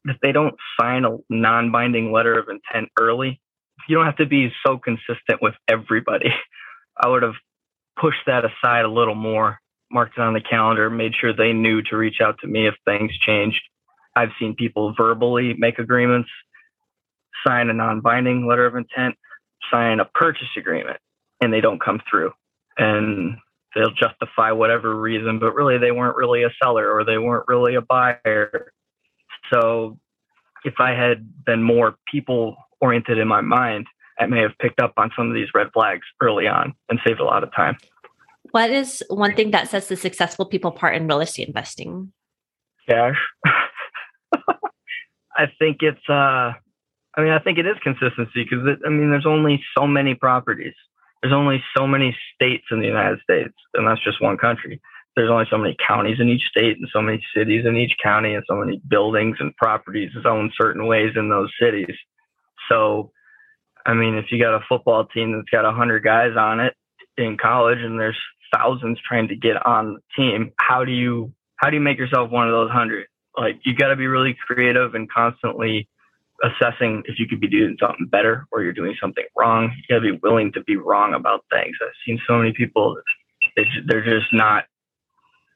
If 0.05 0.17
they 0.23 0.33
don't 0.33 0.55
sign 0.81 1.05
a 1.05 1.19
non-binding 1.29 2.13
letter 2.13 2.39
of 2.39 2.49
intent 2.49 2.91
early, 2.99 3.41
you 3.89 3.97
don't 3.97 4.07
have 4.07 4.17
to 4.17 4.27
be 4.27 4.51
so 4.67 4.79
consistent 4.79 5.43
with 5.43 5.55
everybody. 5.69 6.31
I 7.01 7.09
would 7.09 7.23
have 7.23 7.35
push 8.01 8.17
that 8.27 8.45
aside 8.45 8.85
a 8.85 8.91
little 8.91 9.15
more, 9.15 9.61
marked 9.91 10.19
it 10.19 10.21
on 10.21 10.35
the 10.35 10.41
calendar, 10.41 10.91
made 10.91 11.15
sure 11.15 11.33
they 11.33 11.53
knew 11.53 11.83
to 11.83 11.97
reach 11.97 12.21
out 12.21 12.39
to 12.41 12.47
me 12.47 12.67
if 12.67 12.75
things 12.85 13.17
changed. 13.19 13.63
I've 14.17 14.31
seen 14.39 14.55
people 14.55 14.95
verbally 14.97 15.55
make 15.59 15.79
agreements, 15.79 16.29
sign 17.47 17.71
a 17.71 17.73
non 17.73 18.01
binding 18.01 18.47
letter 18.47 18.67
of 18.67 18.75
intent, 18.75 19.15
sign 19.71 20.01
a 20.01 20.05
purchase 20.05 20.49
agreement, 20.57 20.99
and 21.41 21.53
they 21.53 21.61
don't 21.61 21.81
come 21.81 22.01
through. 22.11 22.33
And 22.77 23.37
they'll 23.75 23.91
justify 23.91 24.53
whatever 24.53 24.95
reason, 24.95 25.39
but 25.39 25.55
really 25.55 25.79
they 25.79 25.91
weren't 25.91 26.17
really 26.17 26.43
a 26.43 26.51
seller 26.63 26.91
or 26.91 27.05
they 27.05 27.19
weren't 27.19 27.47
really 27.49 27.75
a 27.75 27.83
buyer. 27.83 28.73
So 29.53 29.99
if 30.65 30.75
I 30.79 30.93
had 30.95 31.45
been 31.45 31.63
more 31.63 31.97
people 32.11 32.57
oriented 32.81 33.19
in 33.19 33.29
my 33.29 33.41
mind, 33.41 33.87
I 34.19 34.27
may 34.27 34.41
have 34.41 34.57
picked 34.61 34.81
up 34.81 34.95
on 34.97 35.11
some 35.17 35.29
of 35.29 35.35
these 35.35 35.49
red 35.55 35.69
flags 35.73 36.07
early 36.21 36.47
on 36.47 36.75
and 36.89 36.99
saved 37.07 37.21
a 37.21 37.25
lot 37.25 37.43
of 37.43 37.55
time. 37.55 37.77
What 38.51 38.71
is 38.71 39.03
one 39.09 39.35
thing 39.35 39.51
that 39.53 39.69
sets 39.69 39.89
the 39.89 39.97
successful 39.97 40.47
people 40.47 40.71
apart 40.71 40.97
in 40.97 41.07
real 41.07 41.21
estate 41.21 41.49
investing? 41.49 42.13
Cash. 42.89 43.17
I 45.37 45.47
think 45.59 45.79
it's 45.81 46.09
uh 46.09 46.53
I 47.17 47.21
mean 47.21 47.33
I 47.33 47.39
think 47.39 47.59
it 47.59 47.67
is 47.67 47.77
consistency 47.83 48.45
because 48.45 48.67
I 48.85 48.89
mean 48.89 49.11
there's 49.11 49.27
only 49.27 49.63
so 49.77 49.87
many 49.87 50.15
properties. 50.15 50.75
There's 51.23 51.35
only 51.35 51.63
so 51.77 51.87
many 51.87 52.17
states 52.35 52.65
in 52.71 52.81
the 52.81 52.87
United 52.87 53.21
States 53.21 53.55
and 53.75 53.87
that's 53.87 54.03
just 54.03 54.23
one 54.23 54.39
country. 54.39 54.81
There's 55.15 55.31
only 55.31 55.47
so 55.51 55.59
many 55.59 55.77
counties 55.87 56.21
in 56.21 56.29
each 56.29 56.45
state 56.45 56.79
and 56.79 56.89
so 56.93 57.03
many 57.03 57.23
cities 57.37 57.67
in 57.67 57.77
each 57.77 57.97
county 58.03 58.35
and 58.35 58.45
so 58.49 58.57
many 58.57 58.81
buildings 58.89 59.37
and 59.41 59.55
properties 59.57 60.11
zoned 60.23 60.53
certain 60.61 60.87
ways 60.87 61.13
in 61.17 61.29
those 61.29 61.51
cities. 61.61 61.95
So 62.71 63.11
I 63.87 63.95
mean, 63.95 64.15
if 64.15 64.27
you 64.31 64.41
got 64.43 64.55
a 64.55 64.65
football 64.69 65.07
team 65.07 65.33
that's 65.33 65.51
got 65.51 65.65
a 65.65 65.73
hundred 65.73 66.05
guys 66.05 66.37
on 66.37 66.61
it 66.61 66.75
in 67.17 67.37
college 67.37 67.79
and 67.79 67.99
there's 67.99 68.19
thousands 68.53 68.99
trying 69.07 69.29
to 69.29 69.37
get 69.37 69.65
on 69.67 69.95
the 69.95 70.01
team, 70.17 70.53
how 70.57 70.85
do 70.85 70.93
you 70.93 71.33
how 71.57 71.71
do 71.71 71.77
you 71.77 71.83
make 71.83 71.99
yourself 71.99 72.31
one 72.31 72.47
of 72.47 72.53
those 72.53 72.71
hundred? 72.71 73.07
Like 73.37 73.61
you 73.65 73.75
got 73.75 73.89
to 73.89 73.97
be 73.97 74.07
really 74.07 74.37
creative 74.47 74.95
and 74.95 75.11
constantly 75.11 75.89
assessing 76.43 77.03
if 77.07 77.19
you 77.19 77.27
could 77.27 77.41
be 77.41 77.49
doing 77.49 77.77
something 77.81 78.07
better 78.07 78.47
or 78.53 78.63
you're 78.63 78.73
doing 78.73 78.95
something 79.01 79.25
wrong. 79.37 79.73
You 79.77 79.95
got 79.95 80.05
to 80.05 80.13
be 80.13 80.19
willing 80.23 80.53
to 80.53 80.63
be 80.63 80.77
wrong 80.77 81.15
about 81.15 81.45
things. 81.51 81.77
I've 81.83 81.89
seen 82.07 82.21
so 82.27 82.39
many 82.39 82.53
people 82.53 82.97
they're 83.87 84.05
just 84.05 84.33
not. 84.33 84.65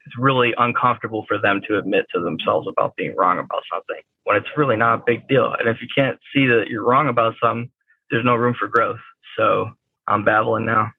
It's 0.07 0.19
really 0.19 0.53
uncomfortable 0.59 1.25
for 1.29 1.39
them 1.39 1.61
to 1.69 1.79
admit 1.79 2.07
to 2.13 2.21
themselves 2.21 2.67
about 2.69 2.97
being 2.97 3.15
wrong 3.17 3.39
about 3.39 3.63
something 3.73 4.03
when 4.25 4.37
it's 4.37 4.49
really 4.57 4.77
not 4.77 4.95
a 4.95 5.03
big 5.07 5.29
deal. 5.29 5.55
And 5.57 5.69
if 5.69 5.81
you 5.81 5.87
can't 5.95 6.19
see 6.35 6.47
that 6.47 6.65
you're 6.69 6.85
wrong 6.85 7.09
about 7.09 7.35
something, 7.41 7.71
there's 8.13 8.25
no 8.25 8.37
room 8.37 8.55
for 8.57 8.69
growth. 8.69 9.01
So 9.37 9.71
I'm 10.07 10.25
babbling 10.25 10.67
now. 10.67 10.93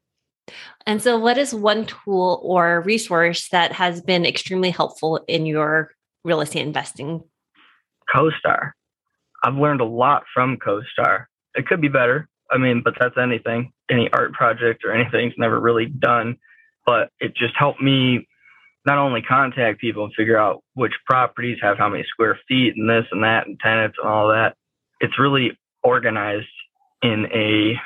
And 0.86 1.02
so, 1.02 1.18
what 1.18 1.38
is 1.38 1.54
one 1.54 1.86
tool 1.86 2.42
or 2.44 2.82
resource 2.82 3.48
that 3.50 3.72
has 3.72 4.02
been 4.02 4.26
extremely 4.26 4.72
helpful 4.72 5.24
in 5.30 5.46
your 5.46 5.92
real 6.26 6.42
estate 6.42 6.68
investing? 6.68 7.24
CoStar. 8.14 8.72
I've 9.44 9.56
learned 9.56 9.80
a 9.80 9.86
lot 9.86 10.24
from 10.34 10.58
CoStar. 10.58 11.26
It 11.56 11.68
could 11.68 11.80
be 11.80 11.88
better. 11.88 12.28
I 12.52 12.58
mean, 12.58 12.82
but 12.84 12.96
that's 13.00 13.18
anything. 13.18 13.72
Any 13.90 14.10
art 14.12 14.34
project 14.34 14.84
or 14.84 14.92
anything's 14.92 15.34
never 15.38 15.60
really 15.60 15.86
done. 15.86 16.38
But 16.86 17.10
it 17.22 17.34
just 17.36 17.54
helped 17.58 17.82
me 17.82 18.28
not 18.86 18.98
only 18.98 19.22
contact 19.22 19.80
people 19.80 20.04
and 20.04 20.14
figure 20.14 20.38
out 20.38 20.62
which 20.74 20.92
properties 21.06 21.58
have 21.62 21.78
how 21.78 21.88
many 21.88 22.04
square 22.04 22.38
feet 22.50 22.76
and 22.76 22.90
this 22.90 23.06
and 23.12 23.24
that 23.24 23.48
and 23.48 23.58
tenants 23.62 23.98
and 24.02 24.10
all 24.12 24.28
that. 24.28 24.56
It's 25.00 25.18
really 25.18 25.58
organized 25.84 26.48
in 27.04 27.28
a 27.34 27.80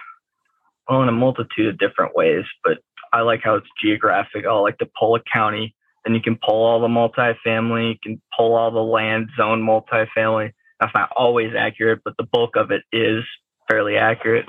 well 0.90 1.02
in 1.04 1.10
a 1.10 1.14
multitude 1.14 1.68
of 1.68 1.78
different 1.78 2.16
ways, 2.16 2.46
but 2.64 2.78
I 3.12 3.22
like 3.22 3.42
how 3.44 3.56
it's 3.56 3.68
geographic. 3.82 4.46
I 4.46 4.54
like 4.54 4.78
to 4.78 4.90
pull 4.98 5.16
a 5.16 5.22
county, 5.22 5.76
then 6.06 6.16
you 6.16 6.22
can 6.22 6.38
pull 6.38 6.66
all 6.66 6.80
the 6.80 6.88
multifamily, 6.88 7.94
you 7.94 8.00
can 8.02 8.22
pull 8.38 8.56
all 8.56 8.72
the 8.72 8.80
land 8.80 9.30
zone 9.38 9.62
multifamily, 9.62 10.54
That's 10.80 10.94
not 10.96 11.12
always 11.16 11.54
accurate, 11.58 12.02
but 12.06 12.16
the 12.18 12.24
bulk 12.32 12.56
of 12.56 12.72
it 12.72 12.84
is 12.94 13.24
fairly 13.70 13.98
accurate. 13.98 14.48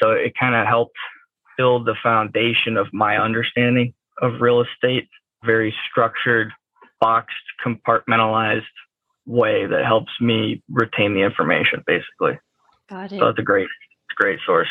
So 0.00 0.10
it 0.12 0.32
kind 0.38 0.54
of 0.54 0.66
helped 0.66 0.96
build 1.56 1.86
the 1.86 1.94
foundation 2.02 2.76
of 2.76 2.88
my 2.92 3.18
understanding 3.18 3.92
of 4.20 4.40
real 4.40 4.62
estate, 4.62 5.08
very 5.44 5.74
structured, 5.88 6.52
boxed, 7.00 7.36
compartmentalized 7.64 8.62
way 9.26 9.66
that 9.66 9.84
helps 9.84 10.12
me 10.20 10.62
retain 10.70 11.14
the 11.14 11.20
information 11.20 11.82
basically. 11.86 12.38
Got 12.88 13.12
it. 13.12 13.20
So 13.20 13.28
it's 13.28 13.38
a 13.38 13.42
great, 13.42 13.68
great 14.20 14.38
source. 14.44 14.68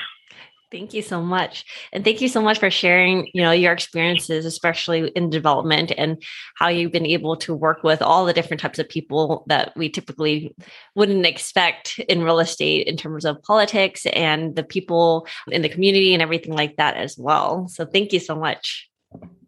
Thank 0.72 0.94
you 0.94 1.02
so 1.02 1.20
much. 1.20 1.66
And 1.92 2.04
thank 2.04 2.22
you 2.22 2.28
so 2.28 2.44
much 2.44 2.60
for 2.60 2.70
sharing, 2.70 3.28
you 3.34 3.42
know, 3.42 3.52
your 3.52 3.74
experiences, 3.74 4.46
especially 4.46 5.08
in 5.16 5.32
development 5.32 5.92
and 5.98 6.22
how 6.58 6.68
you've 6.68 6.92
been 6.92 7.08
able 7.08 7.36
to 7.38 7.56
work 7.56 7.82
with 7.82 8.04
all 8.04 8.24
the 8.24 8.34
different 8.34 8.62
types 8.62 8.78
of 8.78 8.88
people 8.88 9.46
that 9.48 9.74
we 9.76 9.90
typically 9.90 10.56
wouldn't 10.94 11.26
expect 11.26 11.98
in 12.08 12.22
real 12.22 12.40
estate 12.40 12.86
in 12.86 12.98
terms 12.98 13.26
of 13.26 13.42
politics 13.42 14.06
and 14.14 14.56
the 14.56 14.64
people 14.64 15.28
in 15.52 15.64
the 15.64 15.70
community 15.70 16.14
and 16.14 16.22
everything 16.22 16.54
like 16.54 16.76
that 16.76 16.96
as 16.96 17.18
well. 17.18 17.68
So 17.68 17.84
thank 17.84 18.14
you 18.14 18.20
so 18.20 18.36
much. 18.36 18.88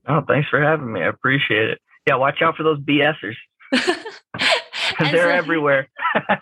Oh, 0.07 0.21
thanks 0.27 0.49
for 0.49 0.59
having 0.59 0.91
me. 0.91 1.01
I 1.01 1.09
appreciate 1.09 1.69
it. 1.69 1.79
Yeah, 2.07 2.15
watch 2.15 2.41
out 2.41 2.57
for 2.57 2.63
those 2.63 2.79
BSers. 2.79 3.35
They're 5.11 5.23
so, 5.23 5.29
everywhere. 5.29 5.89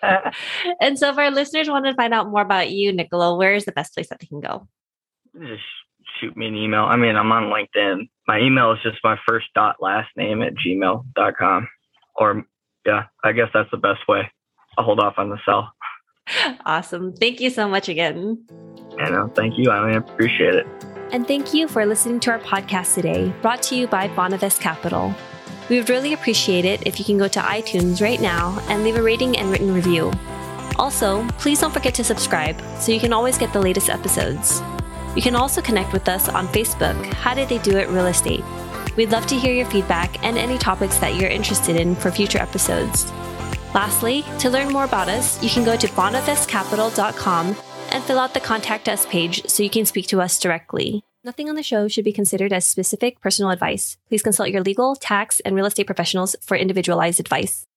and 0.81 0.97
so, 0.97 1.09
if 1.09 1.17
our 1.17 1.31
listeners 1.31 1.69
want 1.69 1.85
to 1.85 1.93
find 1.93 2.13
out 2.13 2.29
more 2.29 2.41
about 2.41 2.71
you, 2.71 2.91
Niccolo, 2.91 3.37
where 3.37 3.53
is 3.53 3.65
the 3.65 3.71
best 3.71 3.93
place 3.93 4.09
that 4.09 4.19
they 4.19 4.27
can 4.27 4.39
go? 4.39 4.67
Just 5.39 5.63
shoot 6.19 6.35
me 6.35 6.47
an 6.47 6.55
email. 6.55 6.83
I 6.83 6.95
mean, 6.95 7.15
I'm 7.15 7.31
on 7.31 7.45
LinkedIn. 7.45 8.09
My 8.27 8.39
email 8.39 8.71
is 8.71 8.79
just 8.83 8.97
my 9.03 9.17
first 9.27 9.47
dot 9.55 9.77
last 9.79 10.09
name 10.15 10.41
at 10.41 10.53
gmail.com. 10.55 11.67
Or, 12.15 12.45
yeah, 12.85 13.03
I 13.23 13.31
guess 13.31 13.49
that's 13.53 13.71
the 13.71 13.77
best 13.77 14.07
way. 14.07 14.29
I'll 14.77 14.85
hold 14.85 14.99
off 14.99 15.15
on 15.17 15.29
the 15.29 15.39
cell. 15.45 15.71
Awesome. 16.65 17.13
Thank 17.13 17.39
you 17.39 17.49
so 17.49 17.67
much 17.67 17.89
again. 17.89 18.45
Yeah, 18.97 19.09
no, 19.09 19.27
thank 19.29 19.57
you. 19.57 19.71
I 19.71 19.91
appreciate 19.93 20.55
it. 20.55 20.67
And 21.11 21.27
thank 21.27 21.53
you 21.53 21.67
for 21.67 21.85
listening 21.85 22.19
to 22.21 22.31
our 22.31 22.39
podcast 22.39 22.93
today, 22.93 23.33
brought 23.41 23.63
to 23.63 23.75
you 23.75 23.87
by 23.87 24.09
Bonavest 24.09 24.59
Capital. 24.59 25.13
We 25.69 25.77
would 25.77 25.89
really 25.89 26.13
appreciate 26.13 26.65
it 26.65 26.87
if 26.87 26.97
you 26.97 27.05
can 27.05 27.19
go 27.19 27.27
to 27.27 27.39
iTunes 27.39 28.01
right 28.01 28.19
now 28.19 28.59
and 28.67 28.83
leave 28.83 28.95
a 28.95 29.03
rating 29.03 29.37
and 29.37 29.51
written 29.51 29.73
review. 29.73 30.11
Also, 30.77 31.27
please 31.37 31.61
don't 31.61 31.73
forget 31.73 31.93
to 31.95 32.03
subscribe 32.03 32.59
so 32.79 32.91
you 32.91 32.99
can 32.99 33.13
always 33.13 33.37
get 33.37 33.53
the 33.53 33.61
latest 33.61 33.89
episodes. 33.89 34.61
You 35.15 35.21
can 35.21 35.35
also 35.35 35.61
connect 35.61 35.93
with 35.93 36.07
us 36.09 36.27
on 36.27 36.47
Facebook, 36.47 36.95
How 37.13 37.33
Did 37.33 37.49
They 37.49 37.59
Do 37.59 37.77
It 37.77 37.89
Real 37.89 38.07
Estate. 38.07 38.43
We'd 38.95 39.11
love 39.11 39.27
to 39.27 39.37
hear 39.37 39.53
your 39.53 39.65
feedback 39.67 40.23
and 40.23 40.37
any 40.37 40.57
topics 40.57 40.97
that 40.99 41.15
you're 41.15 41.29
interested 41.29 41.75
in 41.75 41.95
for 41.95 42.11
future 42.11 42.39
episodes. 42.39 43.11
Lastly, 43.73 44.25
to 44.39 44.49
learn 44.49 44.73
more 44.73 44.85
about 44.85 45.09
us, 45.09 45.41
you 45.43 45.49
can 45.49 45.63
go 45.63 45.75
to 45.75 45.87
bonavestcapital.com 45.87 47.55
and 47.91 48.03
fill 48.03 48.19
out 48.19 48.33
the 48.33 48.39
contact 48.39 48.89
us 48.89 49.05
page 49.05 49.47
so 49.47 49.61
you 49.63 49.69
can 49.69 49.85
speak 49.85 50.07
to 50.07 50.21
us 50.21 50.39
directly. 50.39 51.03
Nothing 51.29 51.47
on 51.47 51.53
the 51.53 51.61
show 51.61 51.87
should 51.87 52.05
be 52.05 52.11
considered 52.11 52.51
as 52.51 52.65
specific 52.65 53.21
personal 53.21 53.51
advice. 53.51 53.97
Please 54.07 54.23
consult 54.23 54.49
your 54.49 54.63
legal, 54.63 54.95
tax, 54.95 55.39
and 55.41 55.55
real 55.55 55.67
estate 55.67 55.85
professionals 55.85 56.35
for 56.41 56.57
individualized 56.57 57.19
advice. 57.19 57.67